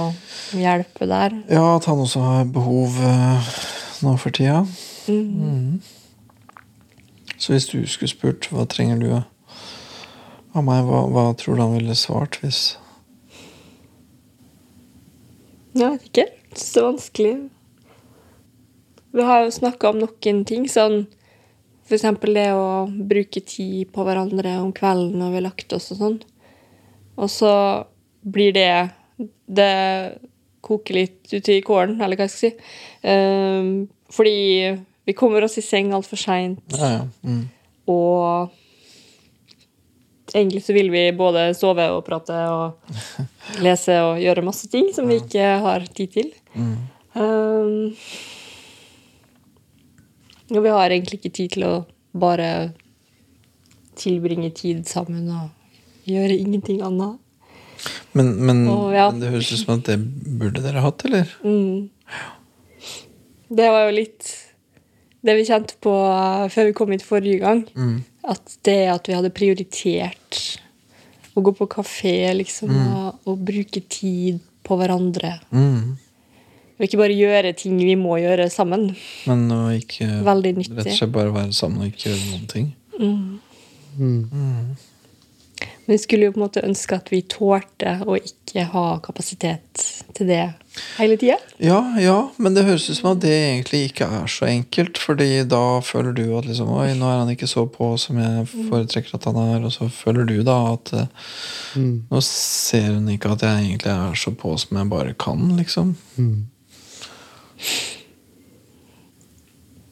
[0.53, 1.33] hjelpe der.
[1.49, 3.49] Ja, at han også har behov eh,
[4.05, 4.61] nå for tida.
[5.09, 5.29] Mm.
[5.33, 5.79] Mm.
[7.39, 11.77] Så hvis du skulle spurt hva trenger du av meg, hva, hva tror du han
[11.77, 12.77] ville svart hvis
[15.77, 16.27] Jeg vet ikke.
[16.49, 17.35] Det Så vanskelig.
[19.13, 21.07] Vi har jo snakka om noen ting, sånn
[21.89, 25.89] for eksempel det å bruke tid på hverandre om kvelden når vi har lagt oss
[25.95, 26.17] og sånn.
[27.17, 27.53] Og så
[28.21, 28.89] blir det
[29.45, 30.19] Det
[30.61, 32.51] koker litt ute i kålen, eller hva jeg skal si.
[33.03, 34.75] Um, fordi
[35.07, 36.61] vi kommer oss i seng altfor seint.
[36.75, 37.03] Ja, ja.
[37.23, 37.49] Mm.
[37.89, 38.53] Og
[40.33, 42.77] egentlig så vil vi både sove og prate og
[43.65, 46.29] lese og gjøre masse ting som vi ikke har tid til.
[47.15, 47.95] Um,
[50.49, 51.73] og vi har egentlig ikke tid til å
[52.19, 52.71] bare
[53.99, 57.19] tilbringe tid sammen og gjøre ingenting annet.
[58.17, 59.07] Men, men, Å, ja.
[59.11, 59.97] men det høres ut som at det
[60.39, 61.31] burde dere hatt, eller?
[61.45, 61.89] Mm.
[63.49, 64.33] Det var jo litt
[65.25, 67.63] det vi kjente på eh, før vi kom hit forrige gang.
[68.29, 70.41] At det at vi hadde prioritert
[71.37, 75.37] å gå på kafé liksom, og, og bruke tid på hverandre.
[75.55, 75.97] Mm.
[76.79, 78.89] Og ikke bare gjøre ting vi må gjøre sammen.
[79.27, 82.69] Men å ikke rett og slett bare være sammen og ikke gjøre noen ting.
[85.89, 89.81] Men vi skulle jo på en måte ønske at vi tålte å ikke ha kapasitet
[90.13, 90.43] til det
[90.99, 91.39] hele tida.
[91.57, 94.99] Ja, ja, men det høres ut som at det egentlig ikke er så enkelt.
[95.01, 98.43] fordi da føler du at liksom, oi, nå er han ikke så på som jeg
[98.69, 99.65] foretrekker at han er.
[99.65, 100.91] Og så føler du da at
[101.73, 101.95] mm.
[102.11, 105.95] nå ser hun ikke at jeg egentlig er så på som jeg bare kan, liksom.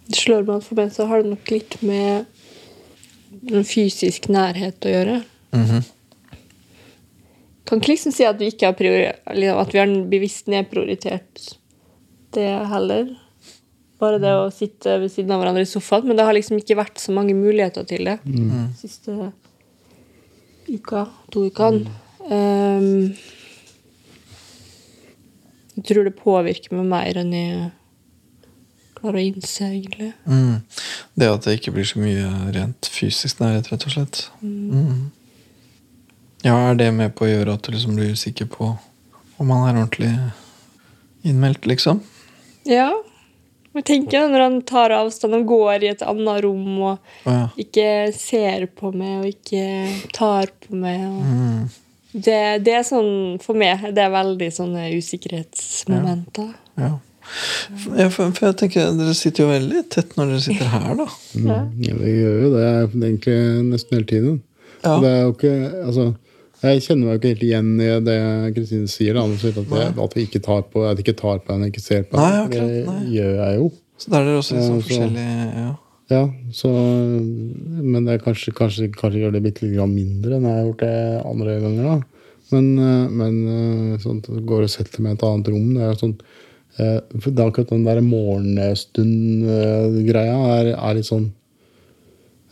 [0.06, 2.30] Det slår meg at for meg så har det nok litt med
[3.50, 5.18] en fysisk nærhet å gjøre.
[5.56, 5.86] Mhm.
[7.68, 11.58] Kan ikke liksom si at vi ikke har at vi har bevisst nedprioritert
[12.36, 13.10] det heller.
[14.00, 16.06] Bare det å sitte ved siden av hverandre i sofaen.
[16.08, 18.20] Men det har liksom ikke vært så mange muligheter til det
[18.80, 19.32] siste
[20.68, 21.90] uka, to ukene.
[22.28, 23.16] Um,
[25.78, 27.68] jeg tror det påvirker meg mer enn jeg
[28.98, 30.10] klarer å innse, egentlig.
[30.26, 30.64] Mm.
[31.18, 34.24] Det at det ikke blir så mye rent fysisk nærhet, rett og slett.
[34.42, 35.08] Mm.
[36.46, 38.74] Ja, er det med på å gjøre at du liksom blir usikker på
[39.38, 40.12] om han er ordentlig
[41.28, 42.00] innmeldt, liksom?
[42.66, 42.92] Ja.
[43.78, 47.44] Jeg tenker når han tar avstand og går i et annet rom og ja.
[47.62, 49.66] ikke ser på meg og ikke
[50.18, 51.04] tar på meg.
[51.06, 51.68] Og Mm.
[52.14, 56.50] det, det er sånn, For meg det er veldig sånne usikkerhetsmomenter.
[56.82, 56.96] Ja.
[57.28, 60.94] For, ja, for, for jeg tenker, Dere sitter jo veldig tett når dere sitter her,
[60.96, 61.08] da.
[61.36, 61.58] Ja.
[61.84, 64.38] Ja, vi gjør jo det Er egentlig nesten hele tiden.
[64.86, 64.94] Ja.
[65.04, 66.06] Det er jo ikke, altså,
[66.64, 68.20] jeg kjenner meg jo ikke helt igjen i det
[68.56, 69.14] Kristine sier.
[69.14, 69.54] Da, at, jeg,
[70.06, 72.32] at vi ikke tar på at jeg ikke tar på henne, ikke ser på Nei,
[72.34, 72.50] henne.
[72.50, 72.60] det
[73.14, 73.66] gjør jeg jo.
[73.98, 75.72] Så da er dere også Ja, så- forskjellige ja.
[76.08, 76.24] Ja,
[76.56, 80.64] så, men det er kanskje, kanskje, kanskje gjør det bitte litt mindre enn jeg har
[80.70, 80.96] gjort det
[81.28, 81.84] andre ganger.
[81.84, 82.00] da.
[82.54, 85.68] Men, eh, men eh, sånn, går og setter meg i et annet rom.
[85.76, 86.16] Det er sånn
[86.78, 91.28] det er akkurat den der morgenstund-greia er, er litt sånn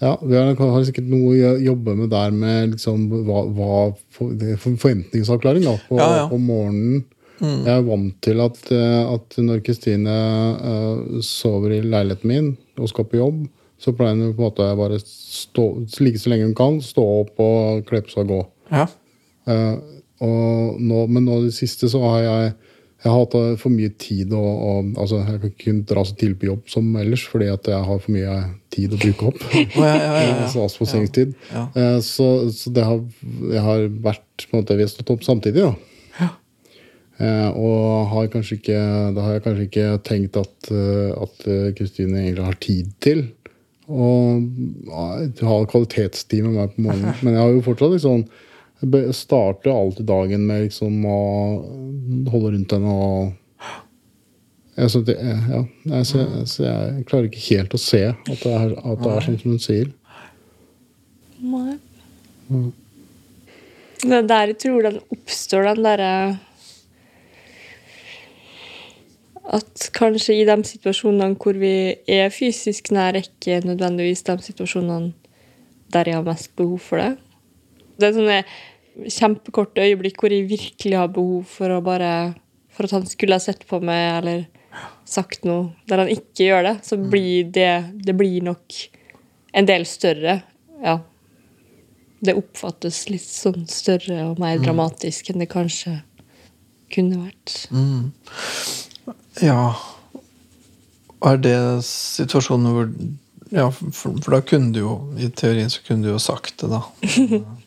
[0.04, 3.76] Ja, vi har, har sikkert noe å jobbe med der med liksom hva, hva
[4.14, 6.26] for, Forventningsavklaring da, på, Ja, ja.
[6.32, 7.06] på morgenen.
[7.40, 10.14] Jeg er vant til at, eh, at når Kristine
[10.56, 13.42] uh, sover i leiligheten min og skal på jobb,
[13.80, 15.66] så pleier hun på en måte bare stå,
[16.00, 18.40] like så lenge hun kan, stå opp og kle på seg og gå.
[18.72, 18.88] ja.
[19.46, 19.76] Uh,
[20.24, 22.54] og nå, men nå i det siste så har jeg
[23.04, 26.16] jeg har hatt eh, for mye tid og, og altså, Jeg kan ikke dra så
[26.18, 28.38] tidlig på jobb som ellers, fordi at jeg har for mye
[28.74, 29.44] tid å bruke opp.
[29.78, 30.48] Ja, ja, ja, ja.
[30.56, 30.64] Så.
[31.78, 33.04] Eh, Så, så det har,
[33.52, 35.76] jeg har vært på en måte, Vi har stått opp samtidig, da.
[36.22, 36.32] Ja.
[37.20, 38.82] Eh, og har kanskje ikke,
[39.16, 41.46] da har jeg kanskje ikke tenkt at eh, at
[41.78, 43.26] Kristine egentlig har tid til
[43.86, 44.10] å
[45.46, 47.20] ha kvalitetstid med meg på morgenen.
[47.24, 48.26] Men jeg har jo fortsatt liksom
[48.84, 51.20] jeg starter alltid dagen med liksom å
[52.32, 53.34] holde rundt henne og
[54.76, 58.52] jeg, så det, ja, jeg, så, så jeg klarer ikke helt å se at det
[58.52, 59.94] er, at det er sånn som hun sier.
[61.40, 61.78] Nei.
[64.04, 66.12] Det er der jeg tror den oppstår, den derre
[69.56, 75.14] At kanskje i de situasjonene hvor vi er fysisk nær, ikke nødvendigvis de situasjonene
[75.94, 77.14] der jeg har mest behov for det.
[77.96, 78.40] Det er sånne
[79.12, 82.12] kjempekorte øyeblikk hvor jeg virkelig har behov for å bare
[82.76, 84.46] For at han skulle ha sett på meg eller
[85.08, 87.74] sagt noe der han ikke gjør det, så blir det
[88.08, 88.80] Det blir nok
[89.56, 90.42] en del større.
[90.84, 90.98] Ja.
[92.20, 96.02] Det oppfattes litt sånn større og mer dramatisk enn det kanskje
[96.92, 97.54] kunne vært.
[97.72, 98.12] Mm.
[99.44, 99.76] Ja
[101.26, 102.90] Er det situasjoner hvor
[103.54, 106.72] Ja, for, for da kunne du jo I teorien så kunne du jo sagt det,
[106.72, 106.84] da.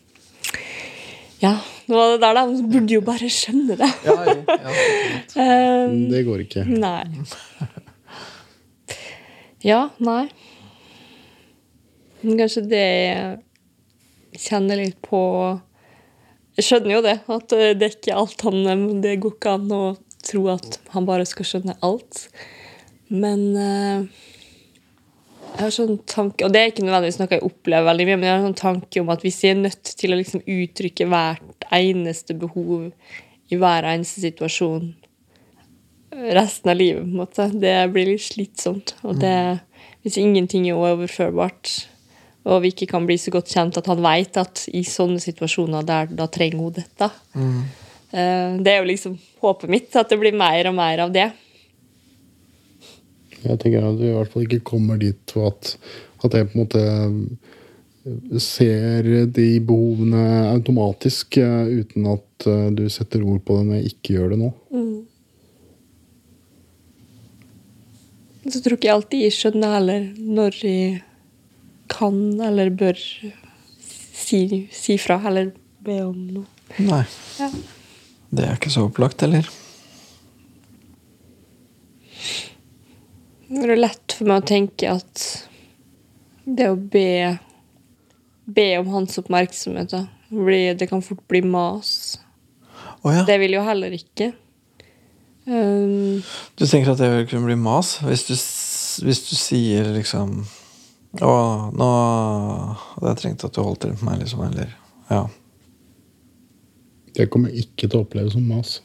[1.41, 1.53] Ja,
[1.87, 2.43] det var det der, da.
[2.51, 3.89] Man burde jo bare skjønne det.
[4.05, 4.73] Ja, ja,
[5.39, 6.65] Eh, Det går ikke.
[6.67, 7.05] nei.
[9.63, 10.29] Ja, nei.
[12.23, 15.21] Men kanskje det jeg kjenner litt på
[16.59, 19.69] Jeg skjønner jo det, at eh, det er ikke alt han Det går ikke an
[19.75, 19.83] å
[20.29, 22.25] tro at han bare skal skjønne alt.
[23.15, 24.09] Men eh,
[25.59, 28.29] jeg har sånn tanke, og det er ikke nødvendigvis noe jeg opplever veldig mye, men
[28.29, 31.09] jeg har en sånn tanke om at hvis jeg er nødt til å liksom uttrykke
[31.11, 32.91] hvert eneste behov
[33.51, 34.93] i hver eneste situasjon
[36.39, 38.95] resten av livet, på en måte, det blir litt slitsomt.
[39.03, 39.35] Og det,
[40.07, 41.75] hvis ingenting er overførbart,
[42.49, 45.85] og vi ikke kan bli så godt kjent at han vet at i sånne situasjoner
[45.87, 47.11] der, da trenger hun dette.
[47.35, 47.61] Mm.
[48.63, 51.29] Det er jo liksom håpet mitt, at det blir mer og mer av det.
[53.45, 55.75] Jeg tenker at du i hvert fall ikke kommer dit at,
[56.27, 56.83] at jeg på en måte
[58.41, 60.23] ser de behovene
[60.55, 64.41] automatisk eh, uten at eh, du setter ord på det når jeg ikke gjør det
[64.41, 64.51] nå.
[68.49, 71.03] Så tror ikke jeg alltid jeg skjønner heller når jeg
[71.93, 74.41] kan eller bør si,
[74.73, 75.53] si fra, eller
[75.85, 76.47] be om noe.
[76.85, 77.05] Nei.
[77.41, 77.49] Ja.
[78.29, 79.49] Det er ikke så opplagt, eller?
[83.49, 85.27] Det er lett for meg å tenke at
[86.49, 87.39] det å be
[88.49, 90.07] Be om hans oppmerksomhet, da.
[90.31, 92.17] Det kan fort bli mas.
[93.03, 93.27] Oh, ja.
[93.29, 94.31] Det vil jo heller ikke.
[95.45, 96.23] Um,
[96.57, 97.99] Du tenker at det vil kunne bli mas?
[98.05, 98.35] Hvis du,
[99.05, 100.43] hvis du sier liksom
[101.25, 101.35] Å,
[101.73, 104.45] nå hadde jeg trengt at du holdt rundt meg, liksom.
[104.49, 104.75] Eller
[105.13, 105.27] Ja.
[107.17, 108.79] Det kommer ikke til å oppleves som mas.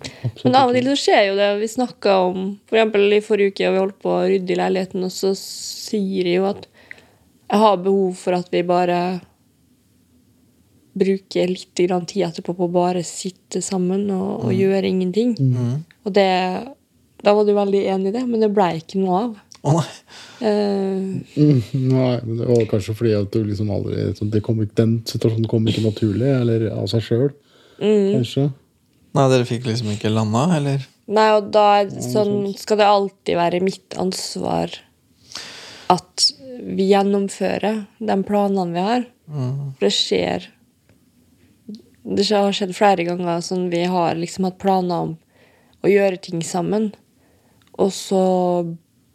[0.00, 1.48] Absolutt Men av og til så skjer jo det.
[1.60, 5.04] Vi snakka om For eksempel i forrige uke, vi holdt på å rydde i leiligheten,
[5.04, 6.68] og så sier de jo at
[7.50, 9.00] jeg har behov for at vi bare
[11.00, 15.34] bruker litt tid etterpå på å bare sitte sammen og, og gjøre ingenting.
[16.04, 16.30] Og det
[17.20, 19.32] Da var du veldig enig i det, men det blei ikke noe av.
[19.60, 19.88] Å nei.
[20.40, 21.18] Mm,
[21.90, 25.68] Nei, men det var kanskje fordi at du liksom aldri det kom Den situasjonen kom
[25.68, 27.28] ikke naturlig, eller av seg sjøl,
[27.76, 28.46] kanskje.
[29.16, 30.84] Nei, dere fikk liksom ikke landa, eller?
[31.10, 34.76] Nei, og da er det sånn, skal det alltid være mitt ansvar
[35.90, 36.26] at
[36.60, 39.08] vi gjennomfører de planene vi har.
[39.30, 40.48] For det skjer
[42.00, 45.10] Det har skjedd flere ganger sånn vi har liksom hatt planer om
[45.84, 46.90] å gjøre ting sammen,
[47.80, 48.22] og så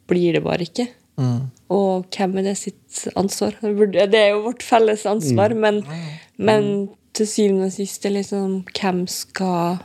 [0.09, 0.85] blir det bare ikke.
[1.17, 1.49] Mm.
[1.73, 3.57] Og hvem er det sitt ansvar?
[3.61, 5.81] Det er jo vårt felles ansvar, men,
[6.37, 6.69] men
[7.15, 9.81] til syvende og sist er liksom hvem skal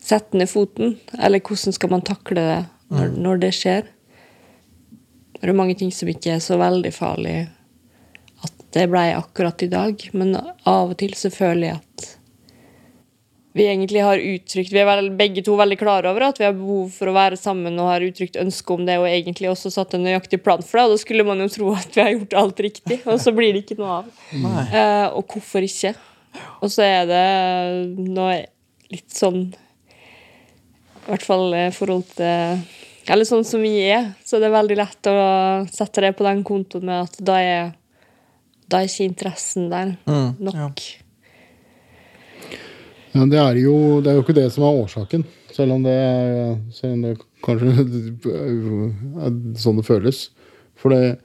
[0.00, 0.96] sette ned foten?
[1.20, 3.90] Eller hvordan skal man takle det når, når det skjer?
[5.40, 7.36] Det er mange ting som ikke er så veldig farlig
[8.44, 12.08] at det ble akkurat i dag, men av og til så føler jeg at
[13.52, 16.54] vi egentlig har uttrykt Vi er vel, begge to veldig klare over at vi har
[16.54, 19.96] behov for å være sammen og har uttrykt ønske om det, og egentlig også satt
[19.96, 20.84] en nøyaktig plan for det.
[20.86, 23.56] Og da skulle man jo tro at vi har gjort alt riktig, og så blir
[23.56, 24.14] det ikke noe av.
[24.30, 25.96] Eh, og hvorfor ikke?
[26.60, 27.24] Og så er det
[28.06, 28.36] noe
[28.90, 32.62] litt sånn I hvert fall i forhold til
[33.10, 35.20] Eller sånn som vi er, så det er veldig lett å
[35.72, 37.70] sette det på den kontoen med at da er
[38.70, 40.82] da er ikke interessen der Mm, nok.
[43.10, 45.96] Ja, det, er jo, det er jo ikke det som er årsaken, selv om det,
[46.76, 47.72] selv om det kanskje
[49.26, 50.28] er sånn det føles.
[50.78, 51.18] For det,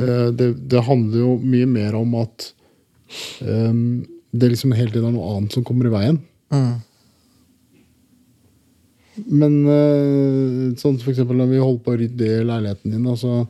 [0.00, 2.54] eh, det, det handler jo mye mer om at
[3.44, 3.74] eh,
[4.32, 6.20] det liksom hele tiden er noe annet som kommer i veien.
[6.52, 6.80] Mm.
[9.28, 13.42] Men eh, sånn for eksempel når vi holdt på å rydde i leiligheten din, altså,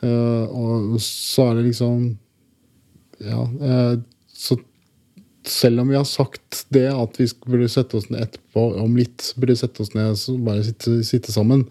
[0.00, 2.06] eh, og så er det liksom
[3.16, 3.92] Ja, eh,
[4.32, 4.58] så
[5.46, 9.28] selv om vi har sagt det, at vi burde sette oss ned etterpå, om litt
[9.38, 11.62] burde sette oss ned og bare sitte, sitte sammen,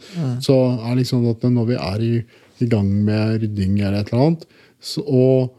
[0.41, 2.13] så er det liksom at når vi er i,
[2.63, 4.47] i gang med rydding eller et eller annet,
[4.79, 5.51] så, og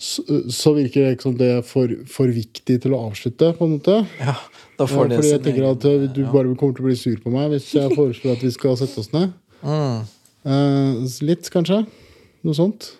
[0.00, 3.66] så, så virker det ikke som det er for, for viktig til å avslutte, på
[3.66, 3.98] en måte.
[4.20, 4.36] Ja,
[4.78, 6.96] da Ja, får det fordi jeg tenker at du du bare kommer til å bli
[6.96, 9.34] sur på meg hvis jeg foreslår at vi skal sette oss ned.
[9.60, 10.00] Mm.
[10.40, 11.82] Uh, litt, kanskje.
[12.48, 12.94] Noe sånt.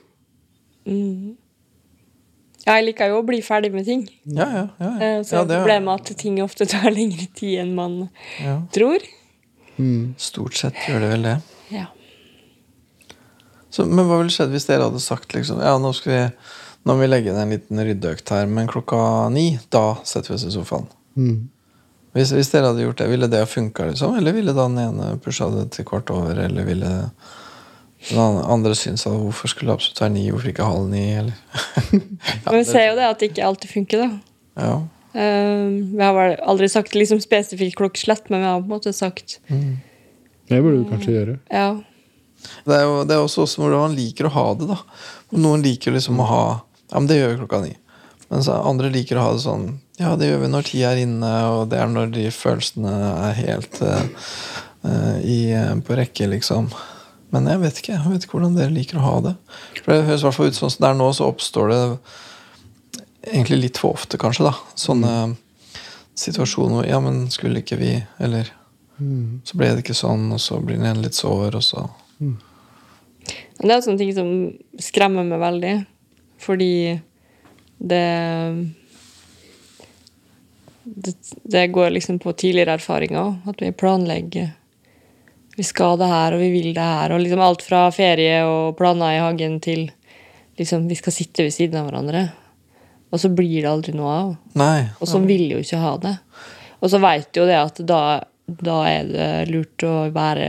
[2.60, 4.04] Jeg liker jo å bli ferdig med ting.
[4.28, 4.66] Ja, ja.
[4.76, 4.92] ja, ja.
[5.00, 7.96] Eh, Så ja er problemet at ting ofte tar lengre tid enn man
[8.42, 8.60] ja.
[8.76, 9.08] tror.
[10.20, 11.36] Stort sett gjør det vel det.
[11.72, 11.86] Ja.
[13.72, 16.22] Så, men hva ville skjedd hvis dere hadde sagt liksom Ja, nå skal vi
[16.84, 19.00] Nå må vi legge ned en liten ryddeøkt her, men klokka
[19.32, 20.86] ni, da setter vi oss i sofaen.
[21.18, 21.50] Mm.
[22.16, 24.16] Hvis, hvis dere hadde gjort det, ville det ha funka, liksom?
[24.18, 26.40] Eller ville da den ene pusha det til kvart over?
[26.46, 26.94] Eller ville
[28.08, 31.04] den andre synes at hvorfor skulle det absolutt være ni, hvorfor ikke halv ni?
[31.20, 31.36] Eller
[32.46, 34.08] Men vi ser jo det at det ikke alltid funker, da.
[34.64, 34.72] Ja.
[35.10, 38.92] Uh, vi har vel aldri sagt liksom spesifikt klokkeslett, men vi har på en måte
[38.94, 41.38] sagt Det burde du kanskje gjøre.
[41.52, 41.70] ja.
[42.64, 44.78] Det er jo det er også også hvordan man liker å ha det, da.
[45.36, 46.44] Noen liker liksom å ha
[46.90, 47.74] Ja, men det gjør vi klokka ni.
[48.30, 49.66] Mens andre liker å ha det sånn
[49.98, 53.36] Ja, det gjør vi når tida er inne, og det er når de følelsene er
[53.40, 54.04] helt eh,
[54.86, 56.70] eh, i, eh, på rekke, liksom.
[57.34, 59.34] Men jeg vet ikke jeg vet ikke hvordan dere liker å ha det.
[59.82, 61.82] For Det høres hvert ut sånn som det er nå, så oppstår det
[63.34, 64.48] egentlig litt for ofte, kanskje.
[64.48, 65.14] da Sånne
[66.18, 68.50] situasjoner hvor Ja, men skulle ikke vi Eller
[69.48, 71.86] så ble det ikke sånn, og så blir den igjen litt sår, og så
[72.20, 72.34] mm.
[73.62, 74.28] det er sånne ting som
[74.82, 75.72] skremmer meg veldig,
[76.40, 77.00] fordi
[77.78, 78.04] det
[80.84, 84.50] det, det går liksom på tidligere erfaringer, at vi planlegger
[85.56, 88.78] Vi skal det her, og vi vil det her, og liksom alt fra ferie og
[88.78, 89.90] planer i hagen til
[90.56, 92.22] liksom vi skal sitte ved siden av hverandre.
[93.10, 94.30] Og så blir det aldri noe av.
[94.56, 94.86] Nei.
[95.02, 96.14] Og sånn vil jo ikke ha det.
[96.80, 98.00] Og så veit jo det at da,
[98.46, 100.48] da er det lurt å være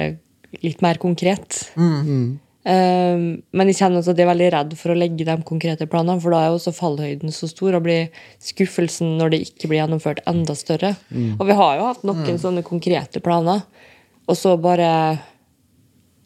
[0.61, 1.57] litt mer konkret.
[1.75, 5.87] Um, men jeg kjenner også at jeg er veldig redd for å legge de konkrete
[5.89, 8.11] planene, for da er også fallhøyden så stor, og blir
[8.43, 10.91] skuffelsen når det ikke blir gjennomført, enda større.
[11.39, 13.63] Og vi har jo hatt noen sånne konkrete planer,
[14.29, 14.91] og så bare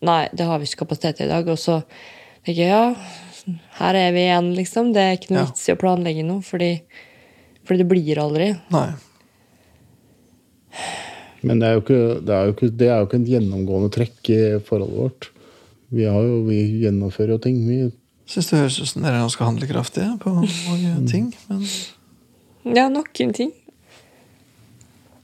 [0.06, 1.48] Nei, det har vi ikke kapasitet til i dag.
[1.50, 1.80] Og så
[2.46, 2.92] tenker jeg ja,
[3.80, 4.92] her er vi igjen, liksom.
[4.94, 5.46] Det er ikke noe Ja.
[5.50, 6.68] vits i å planlegge noe, fordi,
[7.66, 8.52] fordi det blir aldri.
[8.76, 8.90] Nei.
[11.46, 13.90] Men det er, jo ikke, det, er jo ikke, det er jo ikke et gjennomgående
[13.96, 15.28] trekk i forholdet vårt.
[15.96, 17.62] Vi, har jo, vi gjennomfører jo ting.
[17.68, 17.84] Vi,
[18.26, 21.30] Syns det høres ut som dere er ganske handlekraftige på mange ting.
[21.50, 21.62] Men
[22.76, 23.54] Ja, noen ting.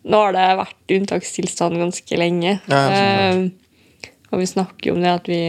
[0.05, 2.59] Nå har det vært unntakstilstand ganske lenge.
[2.69, 2.81] Ja.
[2.93, 3.41] Eh,
[4.31, 5.41] og vi snakker jo om det at vi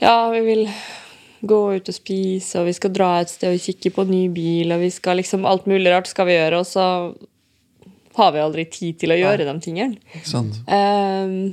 [0.00, 0.66] Ja, vi vil
[1.46, 4.72] gå ut og spise, og vi skal dra et sted og kikke på ny bil,
[4.74, 6.86] og vi skal liksom Alt mulig rart skal vi gjøre, og så
[8.16, 10.00] har vi aldri tid til å gjøre de tingene.
[10.16, 10.60] ikke sant?
[10.72, 11.52] Ehm,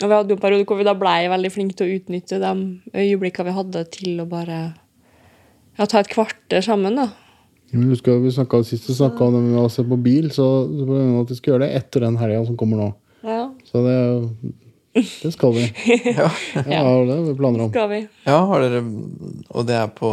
[0.00, 2.38] og vi hadde jo en periode hvor vi da blei veldig flinke til å utnytte
[2.40, 2.52] de
[2.96, 4.60] øyeblikkene vi hadde, til å bare
[5.78, 6.96] ja, ta et kvarter sammen.
[6.96, 7.10] da.
[7.72, 10.48] Men husker vi snakket, Sist vi snakka om det med å se på bil, så
[10.68, 12.88] så ble det at vi skal gjøre det etter den helga som kommer nå.
[13.22, 13.96] Ja, Så det,
[15.22, 15.68] det skal vi.
[16.18, 16.26] Ja.
[16.56, 17.70] Ja, det har vi planer om.
[17.70, 18.00] skal vi.
[18.26, 18.82] ja, har dere
[19.54, 20.10] Og det er på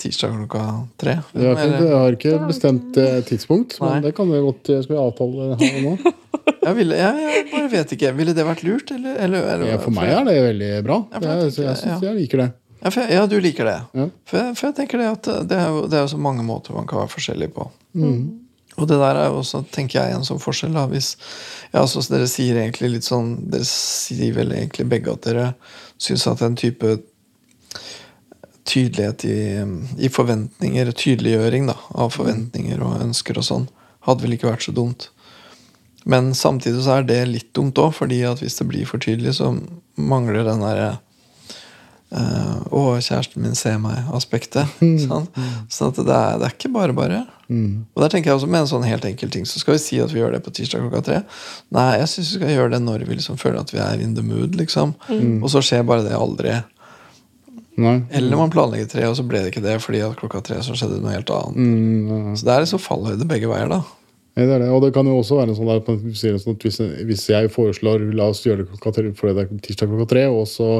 [0.00, 0.62] tirsdag klokka
[1.00, 1.16] tre?
[1.32, 3.90] Jeg har ikke, jeg har ikke bestemt eh, tidspunkt, Nei.
[3.94, 6.14] men det kan vi godt Skal vi avtale her og nå?
[6.66, 8.12] Jeg, ville, jeg, jeg bare vet ikke.
[8.18, 9.18] Ville det vært lurt, eller?
[9.22, 10.96] eller, eller Ja, for meg er det veldig bra.
[11.14, 11.26] Jeg
[11.62, 11.98] jeg ja.
[12.02, 12.48] jeg liker det.
[12.80, 13.76] Ja, for, ja, du liker det.
[13.98, 14.08] Ja.
[14.26, 16.44] For, jeg, for jeg tenker det at det er, jo, det er jo så mange
[16.46, 17.68] måter man kan være forskjellig på.
[18.76, 20.74] Og det der er jo også, tenker jeg, en sånn forskjell.
[20.76, 21.14] da, hvis,
[21.72, 25.46] ja, altså, så Dere sier egentlig litt sånn Dere sier vel egentlig begge at dere
[26.02, 26.98] syns at en type
[28.66, 29.38] tydelighet i,
[30.02, 33.68] i forventninger, tydeliggjøring da, av forventninger og ønsker og sånn,
[34.06, 35.08] hadde vel ikke vært så dumt.
[36.06, 39.38] Men samtidig så er det litt dumt òg, fordi at hvis det blir for tydelig,
[39.40, 39.54] så
[39.96, 40.94] mangler den derre
[42.06, 44.76] Uh, og kjæresten min ser meg-aspektet.
[45.02, 45.24] Sånn.
[45.66, 47.24] Så at det, er, det er ikke bare bare.
[47.96, 49.42] Og der tenker jeg også med en sånn helt enkel ting.
[49.42, 51.18] Så skal vi si at vi gjør det på tirsdag klokka tre.
[51.74, 54.14] Nei, jeg syns vi skal gjøre det når vi liksom føler at vi er in
[54.14, 54.94] the mood, liksom.
[55.42, 56.54] Og så skjer bare det aldri.
[57.76, 57.98] Nei.
[58.16, 60.76] Eller man planlegger tre, og så ble det ikke det fordi at klokka tre så
[60.76, 61.56] skjedde noe helt annet.
[61.60, 62.34] Mm.
[62.36, 63.82] Så det er liksom fallhøyde begge veier, da.
[64.36, 64.70] Ja, det det.
[64.72, 68.42] Og det kan jo også være sånn sånn at hvis, hvis jeg foreslår la oss
[68.44, 70.70] gjøre det klokka tre, fordi det er tirsdag klokka tre, og så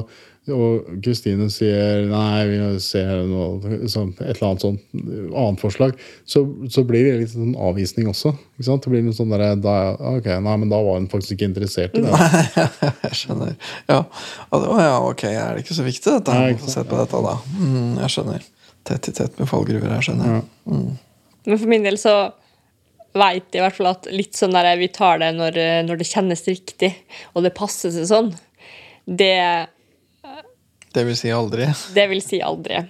[0.55, 5.97] og Kristine sier nei, vi ser noe, sånn, et eller annet sånt annet forslag,
[6.29, 8.33] så, så blir det litt sånn avvisning også.
[8.55, 8.87] Ikke sant?
[8.87, 9.77] Det blir noe sånn der, da,
[10.17, 12.15] ok, nei, men da var hun faktisk ikke interessert i det.
[12.15, 12.71] Nei,
[13.09, 13.53] jeg skjønner.
[13.91, 14.01] Ja.
[14.47, 16.39] altså, ja, ok, er det ikke så viktig dette?
[16.39, 17.37] Nei, ikke se på dette, da.
[17.59, 18.49] Mm, jeg skjønner.
[18.87, 20.49] Tett i tett med fallgruver her, skjønner jeg.
[21.47, 22.17] Men for min del så
[23.17, 26.07] veit jeg i hvert fall at litt sånn der vi tar det når, når det
[26.07, 26.93] kjennes riktig,
[27.35, 28.37] og det passer seg sånn.
[29.07, 29.35] Det
[30.97, 31.69] Det vil si aldri.
[31.95, 32.81] Det vil si aldri.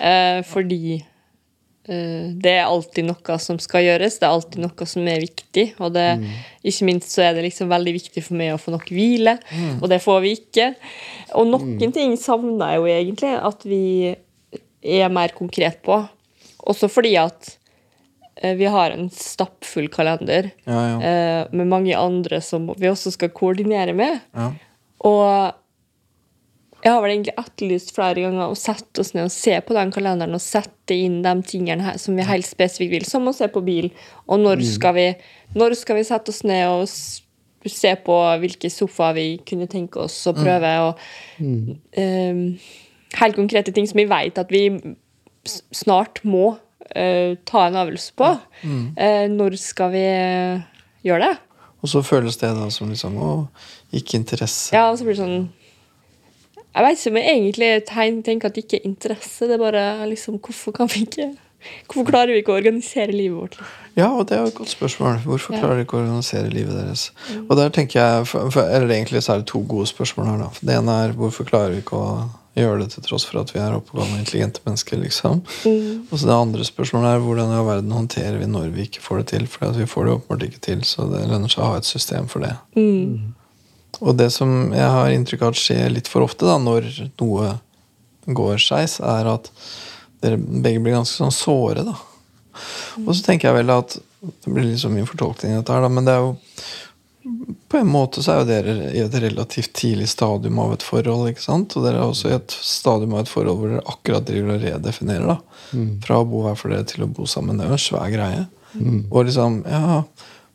[0.00, 0.94] Eh, fordi
[1.88, 5.64] eh, det er alltid noe som skal gjøres, det er alltid noe som er viktig.
[5.82, 6.06] Og det,
[6.62, 9.36] ikke minst så er det liksom veldig viktig for meg å få nok hvile,
[9.80, 10.70] og det får vi ikke.
[11.40, 13.82] Og noen ting savner jeg jo egentlig at vi
[15.02, 15.98] er mer konkret på.
[16.70, 17.50] Også fordi at
[18.40, 20.94] eh, vi har en stappfull kalender Ja, ja.
[21.02, 24.22] eh, med mange andre som vi også skal koordinere med.
[24.38, 24.52] ja.
[25.04, 25.60] Og
[26.84, 29.92] jeg har vel egentlig etterlyst flere ganger å sette oss ned og se på den
[29.94, 33.48] kalenderen og sette inn de tingene her som vi helt spesifikt vil, som å se
[33.48, 33.88] på bil.
[34.28, 35.06] Og når skal vi,
[35.56, 36.84] når skal vi sette oss ned og
[37.72, 40.74] se på hvilke sofaer vi kunne tenke oss å prøve?
[40.90, 41.00] Og
[41.40, 42.44] um,
[43.16, 44.66] helt konkrete ting som vi vet at vi
[45.72, 48.32] snart må uh, ta en avgjørelse på.
[48.68, 50.70] Uh, når skal vi eh,
[51.08, 51.34] gjøre det?
[51.80, 53.34] Og så føles det da som liksom Å,
[53.96, 54.72] ikke interesse.
[54.76, 55.44] Ja, og så blir det sånn
[56.74, 59.46] Jeg vet ikke om jeg egentlig tenker at det ikke er interesse.
[59.46, 61.30] Det er bare liksom Hvorfor kan vi ikke
[61.88, 63.54] Hvorfor klarer vi ikke å organisere livet vårt?
[63.96, 65.22] Ja, og det er jo et godt spørsmål.
[65.24, 65.60] Hvorfor Ja.
[65.62, 67.10] klarer de ikke å organisere livet deres?
[67.48, 70.38] Og der tenker jeg, for, for, eller Egentlig så er det to gode spørsmål her.
[70.42, 70.48] da.
[70.60, 73.60] Det ene er hvorfor klarer vi ikke å gjøre det til tross for at vi
[73.60, 74.96] er oppegående intelligente mennesker?
[75.00, 75.40] liksom?
[76.12, 79.00] Og så Det andre spørsmålet er hvordan i all verden håndterer vi når vi ikke
[79.00, 79.46] får det til?
[79.46, 81.88] For at vi får det åpenbart ikke til, så det lønner seg å ha et
[81.88, 82.52] system for det.
[84.04, 86.90] Og det som jeg har inntrykk av at skjer litt for ofte da, når
[87.20, 87.54] noe
[88.24, 89.50] går skeis, er at
[90.24, 91.84] dere begge blir ganske sånn såre.
[91.84, 91.96] da.
[93.04, 95.82] Og så tenker jeg vel at Det blir litt så mye fortolkning i dette her,
[95.84, 96.30] da, men det er jo
[97.68, 101.28] på en måte så er jo dere i et relativt tidlig stadium av et forhold.
[101.30, 101.74] ikke sant?
[101.76, 104.64] Og dere er også i et stadium av et forhold hvor dere akkurat driver og
[104.64, 105.26] redefinerer.
[105.28, 105.36] da.
[106.04, 107.56] Fra å bo hver for dere til å bo sammen.
[107.56, 108.42] Det er jo en svær greie.
[109.10, 110.00] Og liksom, ja,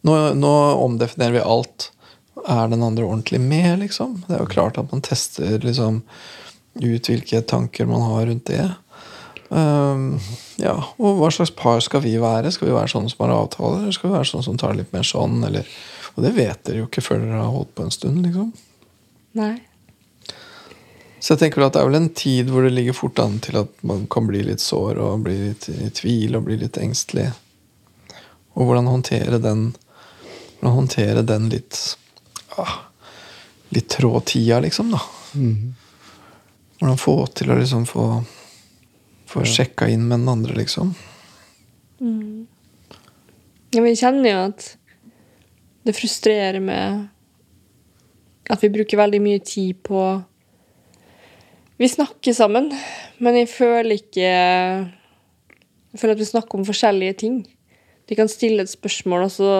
[0.05, 0.53] nå, nå
[0.85, 1.89] omdefinerer vi alt.
[2.47, 4.21] Er den andre ordentlig med, liksom?
[4.27, 6.03] Det er jo klart at man tester liksom
[6.79, 8.67] ut hvilke tanker man har rundt det.
[9.49, 10.19] Um,
[10.61, 12.51] ja, og hva slags par skal vi være?
[12.53, 14.93] Skal vi være sånne som har avtaler, eller skal vi være sånne som tar litt
[14.93, 15.41] mer sånn?
[15.47, 15.67] Eller,
[16.13, 18.21] og det vet dere jo ikke før dere har holdt på en stund.
[18.27, 18.53] liksom.
[19.39, 19.55] Nei.
[21.19, 23.59] Så jeg tenker at det er vel en tid hvor det ligger fort an til
[23.59, 27.27] at man kan bli litt sår og bli litt i tvil og bli litt engstelig.
[28.55, 29.71] Og hvordan håndtere den
[30.59, 31.77] Hvordan håndtere den litt
[33.75, 35.01] Litt trå tida, liksom, da.
[36.79, 38.09] Hvordan få til å liksom få
[39.29, 40.87] Få sjekka inn med den andre, liksom.
[43.69, 44.63] Ja, vi kjenner jo at
[45.85, 47.03] det frustrerer med
[48.49, 50.01] at vi bruker veldig mye tid på
[51.77, 52.71] Vi snakker sammen,
[53.21, 57.37] men jeg føler ikke Jeg føler at vi snakker om forskjellige ting.
[58.09, 59.53] Vi kan stille et spørsmål, og så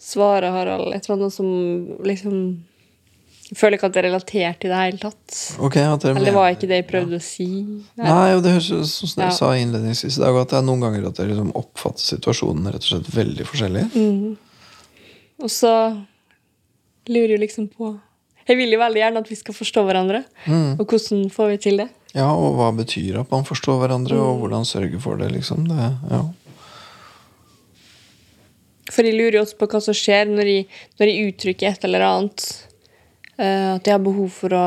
[0.00, 1.48] svarer Harald et eller annet som
[2.06, 2.36] liksom
[3.50, 5.38] Jeg føler ikke at det er relatert i det hele tatt.
[5.58, 7.46] Okay, at dere Eller det var ikke det jeg prøvde å si.
[7.98, 9.34] Nei, og det høres ut som jeg Ja.
[9.34, 12.86] sa innledningsvis i dag, at det er noen ganger at jeg liksom oppfatter situasjonen rett
[12.86, 13.84] og slett veldig forskjellig.
[15.42, 15.72] Og så
[17.10, 17.98] lurer jeg liksom på
[18.48, 20.24] Jeg vil jo veldig gjerne at vi skal forstå hverandre.
[20.78, 21.88] Og hvordan får vi til det?
[22.14, 25.68] Ja, og hva betyr at man forstår hverandre, og hvordan sørge for det, liksom.
[25.70, 26.22] Det, ja.
[29.00, 30.56] For de lurer jo også på hva som skjer når de,
[31.00, 32.42] når de uttrykker et eller annet.
[33.40, 34.66] Uh, at de har behov for å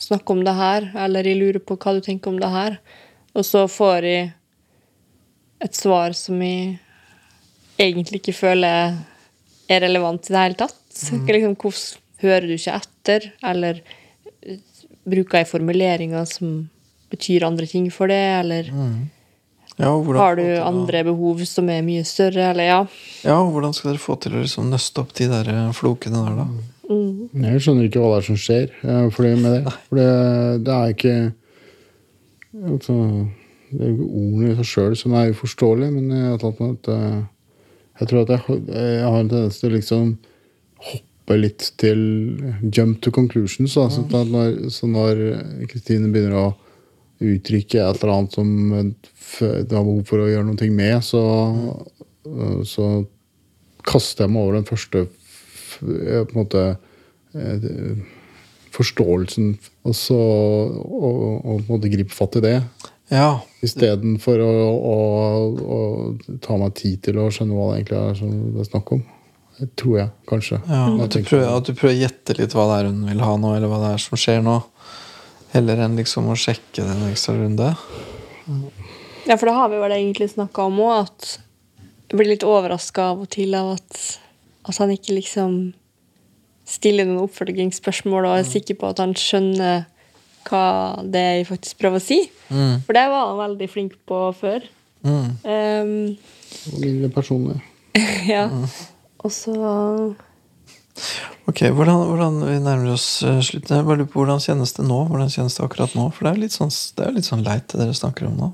[0.00, 2.78] snakke om det her, eller de lurer på hva du tenker om det her.
[3.36, 4.14] Og så får de
[5.68, 6.78] et svar som jeg
[7.76, 8.96] egentlig ikke føler
[9.68, 10.80] er relevant i det hele tatt.
[10.96, 13.28] Liksom, hvordan hører du ikke etter?
[13.52, 13.84] Eller
[15.04, 16.56] bruker jeg formuleringer som
[17.12, 18.24] betyr andre ting for det?
[18.40, 18.72] Eller
[19.76, 22.46] Ja, hvordan har du andre behov som er mye større?
[22.54, 22.78] Eller ja.
[23.26, 26.38] Ja, hvordan skal dere få til å liksom nøste opp de der eh, flokene der,
[26.38, 26.46] da?
[26.86, 29.72] Jeg skjønner ikke hva det er som skjer Fordi for det med det.
[29.88, 30.10] For det,
[30.68, 31.14] det er ikke
[32.70, 32.94] altså,
[33.72, 36.60] Det er jo ikke ordene i seg sjøl som er uforståelige, men jeg, har tatt
[36.68, 37.18] at, eh,
[38.00, 40.12] jeg tror at jeg, har- jeg har en tendens til å liksom
[40.92, 42.00] hoppe litt til
[42.70, 43.74] jump to conclusions.
[43.74, 43.88] Da.
[43.90, 45.24] Så, at når, så når
[45.72, 46.54] Kristine begynner å
[47.18, 48.50] uttrykke et eller annet som
[49.40, 51.22] det har behov for å gjøre noe med, så,
[52.66, 52.90] så
[53.86, 55.06] kaster jeg meg over den første
[55.76, 56.62] på en måte
[57.36, 57.98] eh,
[58.76, 59.56] forståelsen,
[59.86, 62.56] og så og, og på en måte gripe fatt i det.
[63.12, 64.96] Ja, Istedenfor å, å,
[65.76, 68.96] å ta meg tid til å skjønne hva det egentlig er som det er snakk
[68.96, 69.04] om.
[69.56, 70.58] Det tror jeg, kanskje.
[70.68, 73.22] ja at, du prøver, at du prøver å gjette litt hva det er hun vil
[73.24, 74.58] ha nå, eller hva det er som skjer nå.
[75.54, 77.70] Heller enn liksom å sjekke det en ekstra runde.
[79.26, 81.32] Ja, for da har vi vel egentlig snakka om òg, at
[82.06, 83.98] jeg blir litt overraska av og til av at,
[84.70, 85.58] at han ikke liksom
[86.66, 89.86] stiller noen oppfølgingsspørsmål og er sikker på at han skjønner
[90.46, 90.66] hva
[91.02, 92.20] det er jeg faktisk prøver å si.
[92.50, 92.82] Mm.
[92.86, 94.66] For det var han veldig flink på før.
[95.06, 95.26] Mm.
[95.42, 95.96] Um,
[96.72, 97.58] Og Mindre personlig.
[98.34, 98.46] ja.
[99.22, 99.54] Og så
[101.46, 103.76] Ok, hvordan, hvordan vi nærmer oss uh, slutten.
[103.76, 105.02] Jeg bare lurer på Hvordan kjennes det nå?
[105.10, 106.06] Hvordan kjennes det akkurat nå?
[106.14, 108.48] For det er litt sånn, det er litt sånn leit, det dere snakker om nå.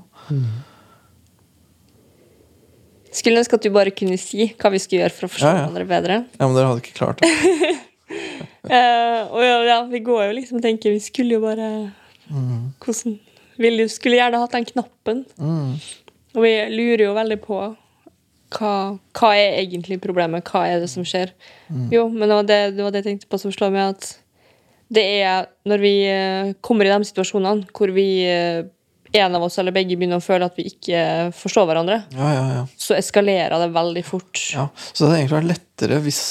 [3.13, 5.53] Skulle ønske at du bare kunne si hva vi skulle gjøre for å forstå Ja,
[5.53, 5.65] ja.
[5.65, 6.15] hverandre bedre.
[6.39, 7.29] Ja, Men dere hadde ikke klart det?
[8.73, 11.69] uh, og ja, vi går jo liksom og tenker Vi skulle jo bare
[12.83, 13.19] Hvordan
[13.61, 15.23] ville, Skulle gjerne hatt den knappen.
[15.37, 15.75] Mm.
[16.33, 17.59] Og vi lurer jo veldig på
[18.53, 18.73] hva,
[19.17, 20.45] hva er egentlig problemet?
[20.49, 21.31] Hva er det som skjer?
[21.93, 24.19] Jo, men det var det, det var det jeg tenkte på som slår meg, at
[24.93, 28.65] det er når vi eh, kommer i de situasjonene hvor vi eh,
[29.13, 32.43] en av oss eller begge begynner å føle at vi ikke forstår hverandre, Ja, ja,
[32.57, 32.63] ja.
[32.77, 34.39] så eskalerer det veldig fort.
[34.53, 36.21] Ja, så det hadde egentlig vært lettere hvis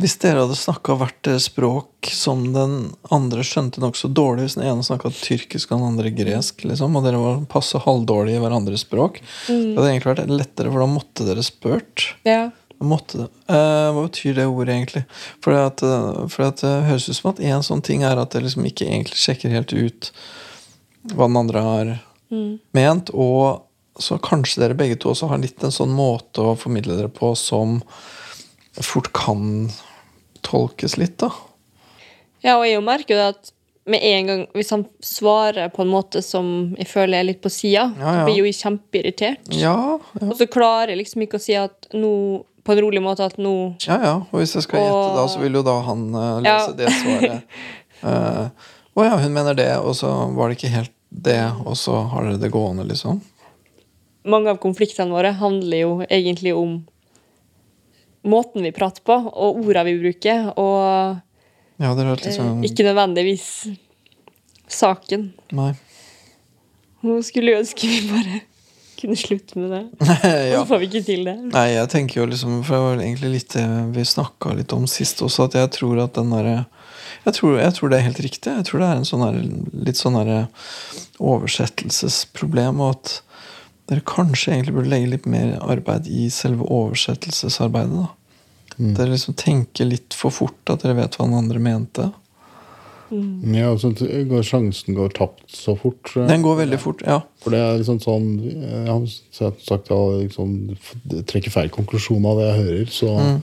[0.00, 4.46] Hvis dere hadde snakka hvert deres språk som den andre skjønte nokså dårlig.
[4.46, 8.40] Hvis den ene snakka tyrkisk og den andre gresk, liksom, og dere var passe halvdårlige
[8.40, 9.20] i hverandres språk.
[9.50, 12.06] Det hadde egentlig vært lettere, for da måtte dere spurt.
[12.24, 12.46] Ja.
[12.80, 13.26] Måtte.
[13.44, 15.04] Eh, hva betyr det ordet, egentlig?
[15.44, 18.40] For at, eh, at det høres ut som at en sånn ting er at det
[18.46, 20.08] liksom ikke egentlig sjekker helt ut
[21.14, 21.92] hva den andre har
[22.76, 23.66] ment, og
[24.00, 27.32] så kanskje dere begge to også har litt en sånn måte å formidle dere på
[27.38, 27.80] som
[28.80, 29.70] fort kan
[30.46, 31.32] tolkes litt, da.
[32.40, 33.50] Ja, og jeg merker jo at
[33.90, 37.50] med en gang, hvis han svarer på en måte som jeg føler er litt på
[37.52, 38.24] sida, Ja, ja.
[38.28, 39.50] blir jeg jo kjempeirritert.
[39.56, 42.12] Ja, ja, Og så klarer jeg liksom ikke å si at nå,
[42.64, 43.54] på en rolig måte at nå
[43.86, 44.14] ja, ja.
[44.30, 47.46] Og hvis jeg skal gjette, da, så vil jo da han uh, lese det svaret.
[48.00, 48.70] Eh,
[49.00, 52.26] Å ja, hun mener det, og så var det ikke helt det, og så har
[52.26, 53.22] dere det gående, liksom.
[54.28, 56.82] Mange av konfliktene våre handler jo egentlig om
[58.28, 61.16] måten vi prater på, og ordene vi bruker, og
[61.80, 63.46] Ja, litt eh, ikke nødvendigvis
[64.68, 65.30] saken.
[65.56, 65.72] Nei.
[67.00, 68.42] Nå skulle jeg ønske vi bare
[69.00, 69.82] kunne slutte med det.
[70.52, 70.60] ja.
[70.60, 71.38] Så får vi ikke til det.
[71.54, 73.64] Nei, jeg tenker jo liksom For det var egentlig litt det
[73.96, 76.58] vi snakka litt om sist også, at jeg tror at den derre
[77.24, 78.52] jeg tror, jeg tror det er helt riktig.
[78.56, 79.40] Jeg tror det er en sånn her,
[79.88, 80.30] litt sånn her
[81.20, 83.16] oversettelsesproblem, og at
[83.90, 88.06] dere kanskje egentlig burde legge litt mer arbeid i selve oversettelsesarbeidet.
[88.06, 88.08] da.
[88.96, 92.10] Dere liksom tenker litt for fort at dere vet hva den andre mente.
[93.10, 93.90] Ja, og så
[94.30, 96.12] går sjansen går tapt så fort.
[96.14, 97.18] Den går veldig fort, ja.
[97.42, 99.06] For det er liksom sånn Jeg har
[99.66, 100.52] sagt jeg liksom,
[101.26, 103.42] trekker feil konklusjon av det jeg hører, så, Mm.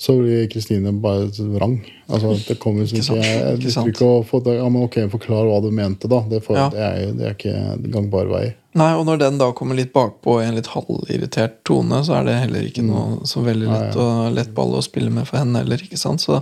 [0.00, 1.74] Så blir Kristine bare vrang.
[2.06, 5.44] Altså, det kommer som Ikke sant, ikke Jeg ikke å få ja, men ok, Forklar
[5.44, 6.22] hva du mente, da.
[6.30, 6.70] Det, for, Ja.
[6.72, 8.46] det, er, det er ikke gangbar vei.
[8.80, 12.28] Nei, og når den da kommer litt bakpå i en litt halvirritert tone, så er
[12.28, 15.60] det heller ikke noe så veldig lett, og lett ball å spille med for henne
[15.60, 15.82] heller.
[15.84, 16.22] ikke sant?
[16.24, 16.38] Så,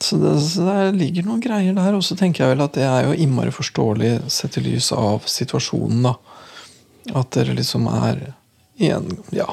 [0.00, 1.94] så, det, så det ligger noen greier der.
[1.94, 5.28] Og så tenker jeg vel at det er jo innmari forståelig sett i lys av
[5.30, 6.16] situasjonen, da.
[7.14, 8.32] At dere liksom er
[8.82, 9.46] i en ja,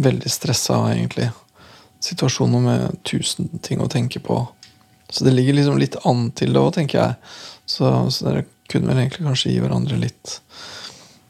[0.00, 1.28] veldig stressa, egentlig,
[2.04, 4.40] situasjon med tusen ting å tenke på.
[5.10, 7.34] Så det ligger liksom litt an til det òg, tenker jeg.
[7.68, 10.38] Så, så dere kunne vel egentlig kanskje gi hverandre litt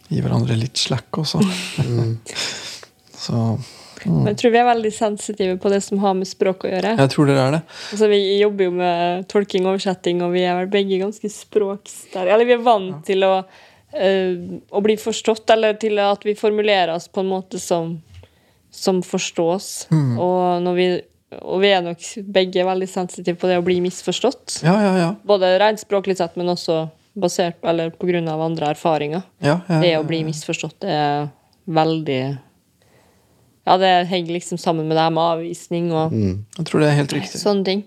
[0.08, 1.42] Gi hverandre litt slack også.
[3.24, 3.40] så
[4.06, 6.94] Men jeg tror vi er veldig sensitive på det som har med språk å gjøre.
[6.96, 7.60] jeg tror dere er det.
[7.92, 12.24] Altså, vi jobber jo med tolking og oversetting, og vi er vel begge ganske språksterke.
[12.24, 13.34] Eller vi er vant til å,
[13.92, 14.32] eh,
[14.72, 17.98] å bli forstått, eller til at vi formulerer oss på en måte som,
[18.70, 19.86] som forstås.
[19.92, 20.86] Og, når vi,
[21.42, 22.04] og vi er nok
[22.34, 24.60] begge veldig sensitive på det å bli misforstått.
[24.64, 25.08] Ja, ja, ja.
[25.28, 26.86] Både rent språklig sett, men også
[27.18, 29.22] basert eller på grunn av andre erfaringer.
[29.42, 31.28] ja, ja, Det ja, å bli misforstått det er
[31.66, 32.20] veldig
[33.68, 36.94] Ja, det henger liksom sammen med det her med avvisning og Jeg tror det er
[37.02, 37.40] helt riktig.
[37.42, 37.82] sånne ting.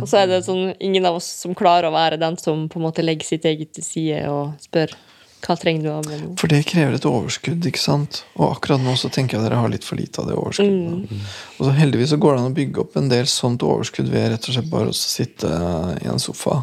[0.00, 2.78] Og så er det sånn ingen av oss som klarer å være den som på
[2.80, 4.94] en måte legger sitt eget til side og spør
[5.42, 6.30] hva trenger du av med nå.
[6.38, 8.22] For det krever et overskudd, ikke sant?
[8.38, 11.10] Og akkurat nå så tenker jeg dere har litt for lite av det overskuddet.
[11.58, 14.30] Og så heldigvis så går det an å bygge opp en del sånt overskudd ved
[14.34, 15.50] rett og slett bare å sitte
[15.98, 16.60] i en sofa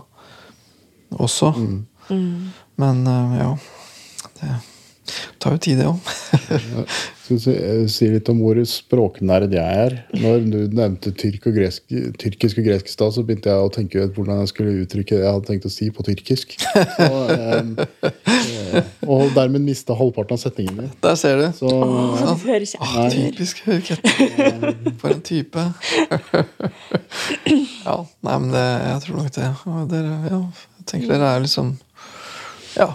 [1.19, 1.53] også.
[2.79, 3.51] Men eh, ja
[4.39, 4.53] Det
[5.39, 5.99] tar jo tid, det òg.
[7.29, 9.95] Skal vi si, eh, si litt om hvor språknerd jeg er.
[10.17, 11.83] Når du nevnte tyrk og gresk,
[12.21, 15.13] tyrkisk og gresk i stad, så begynte jeg å tenke ut hvordan jeg skulle uttrykke
[15.19, 16.55] det jeg hadde tenkt å si på tyrkisk.
[16.95, 18.09] Så, eh,
[18.73, 20.89] eh, og dermed mista halvparten av setningen min.
[21.05, 21.45] Der ser du.
[21.59, 24.01] Så Du hører ikke Ah, typisk Hørkett.
[25.01, 25.65] For en type.
[27.85, 27.95] ja,
[28.25, 29.51] nei, men det, jeg tror nok det.
[29.93, 30.39] Dere, ja,
[30.79, 31.71] jeg tenker dere er liksom
[32.77, 32.89] Ja,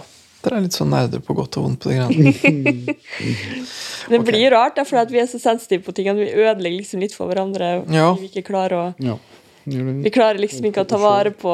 [0.45, 2.95] dere er litt sånn nerder på godt og vondt på de greiene.
[4.11, 7.01] Det blir rart, da, for vi er så sensitive på ting at vi ødelegger liksom
[7.01, 7.79] litt for hverandre.
[7.93, 8.11] Ja.
[8.19, 9.17] Vi ikke klarer å ja.
[9.65, 11.51] Vi klarer liksom ikke å ta vare på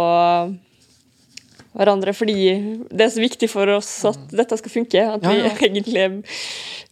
[1.78, 2.36] hverandre fordi
[2.92, 5.04] det er så viktig for oss at dette skal funke.
[5.18, 5.52] At vi ja.
[5.68, 6.08] egentlig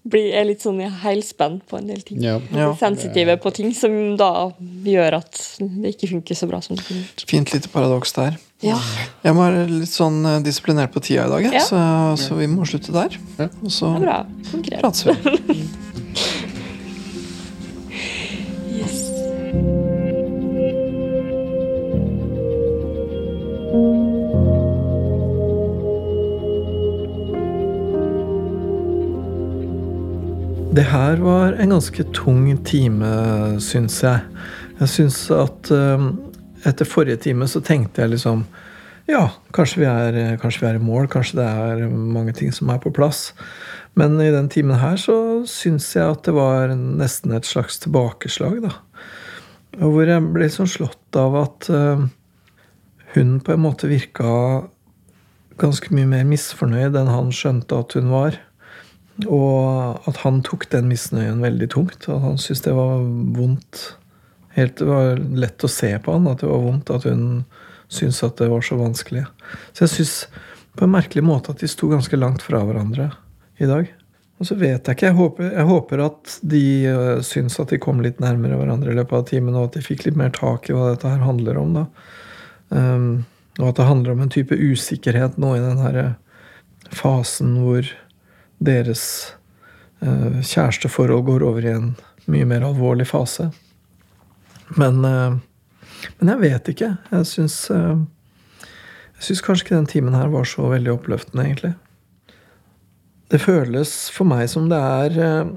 [0.10, 2.22] blir, er litt sånn i heilspenn på en del ting.
[2.24, 2.38] Ja.
[2.56, 2.70] Ja.
[2.80, 4.50] Sensitive på ting som da
[4.88, 7.04] gjør at det ikke funker så bra som det kunne.
[7.30, 8.40] Fint lite paradoks der.
[8.64, 8.80] Ja.
[9.24, 11.64] Jeg må være litt sånn eh, disiplinert på tida i dag, jeg, Ja.
[11.64, 11.80] så,
[12.20, 13.16] så vi må slutte der.
[13.40, 13.48] Ja.
[13.64, 15.16] Og så prates vi.
[18.80, 19.10] Yes.
[30.70, 33.08] Det her var en ganske tung time,
[33.58, 34.22] syns jeg.
[34.78, 36.12] Jeg syns at um,
[36.62, 38.44] etter forrige time så tenkte jeg liksom
[39.10, 39.24] Ja,
[39.56, 42.78] kanskje vi, er, kanskje vi er i mål, kanskje det er mange ting som er
[42.84, 43.32] på plass.
[43.98, 48.62] Men i den timen her så syns jeg at det var nesten et slags tilbakeslag,
[48.68, 48.76] da.
[49.82, 52.12] Hvor jeg ble sånn slått av at um,
[53.16, 54.30] hun på en måte virka
[55.60, 58.38] ganske mye mer misfornøyd enn han skjønte at hun var.
[59.28, 62.08] Og at han tok den misnøyen veldig tungt.
[62.08, 63.02] At han syntes det var
[63.36, 63.82] vondt.
[64.56, 67.44] Helt, det var lett å se på han at det var vondt at hun
[67.90, 69.26] syntes at det var så vanskelig.
[69.74, 70.14] Så jeg syns
[70.78, 73.10] på en merkelig måte at de sto ganske langt fra hverandre
[73.60, 73.90] i dag.
[74.40, 75.10] Og så vet jeg ikke.
[75.10, 78.96] Jeg håper, jeg håper at de uh, syns at de kom litt nærmere hverandre i
[78.96, 81.60] løpet av timen, og at de fikk litt mer tak i hva dette her handler
[81.60, 81.76] om.
[81.76, 81.86] da.
[82.70, 83.10] Um,
[83.60, 86.00] og at det handler om en type usikkerhet nå i den her
[86.96, 87.90] fasen hvor
[88.60, 89.04] deres
[90.04, 91.92] eh, kjæresteforhold går over i en
[92.30, 93.50] mye mer alvorlig fase.
[94.78, 95.38] Men, eh,
[96.20, 96.94] men jeg vet ikke.
[97.12, 97.96] Jeg syns eh,
[99.20, 101.74] Jeg syns kanskje ikke den timen her var så veldig oppløftende, egentlig.
[103.30, 105.50] Det føles for meg som det er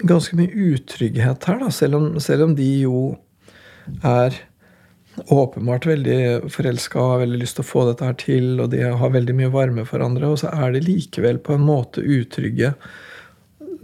[0.00, 3.02] ganske mye utrygghet her, da, selv om, selv om de jo
[4.00, 4.32] er
[5.32, 8.82] åpenbart veldig forelska og har veldig lyst til å få dette her til, og de
[8.84, 12.74] har veldig mye varme for hverandre, og så er de likevel på en måte utrygge.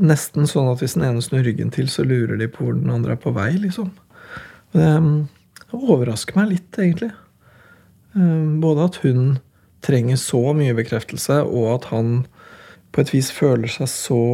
[0.02, 2.92] Nesten sånn at hvis den ene snur ryggen til, så lurer de på hvor den
[2.92, 3.90] andre er på vei, liksom.
[4.72, 4.88] Det,
[5.62, 7.12] det overrasker meg litt, egentlig.
[8.62, 9.36] Både at hun
[9.84, 12.14] trenger så mye bekreftelse, og at han
[12.92, 14.24] på et vis føler seg så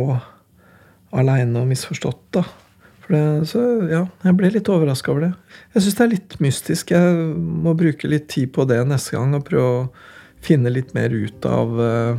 [1.15, 2.45] aleine og misforstått, da.
[3.09, 5.33] Det, så ja, jeg ble litt overraska over det.
[5.73, 6.91] Jeg syns det er litt mystisk.
[6.93, 9.87] Jeg må bruke litt tid på det neste gang og prøve å
[10.45, 12.19] finne litt mer ut av uh,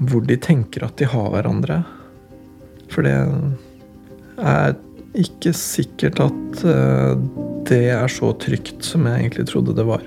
[0.00, 1.82] hvor de tenker at de har hverandre.
[2.90, 3.12] For det
[4.40, 4.72] er
[5.20, 7.12] ikke sikkert at uh,
[7.68, 10.06] det er så trygt som jeg egentlig trodde det var.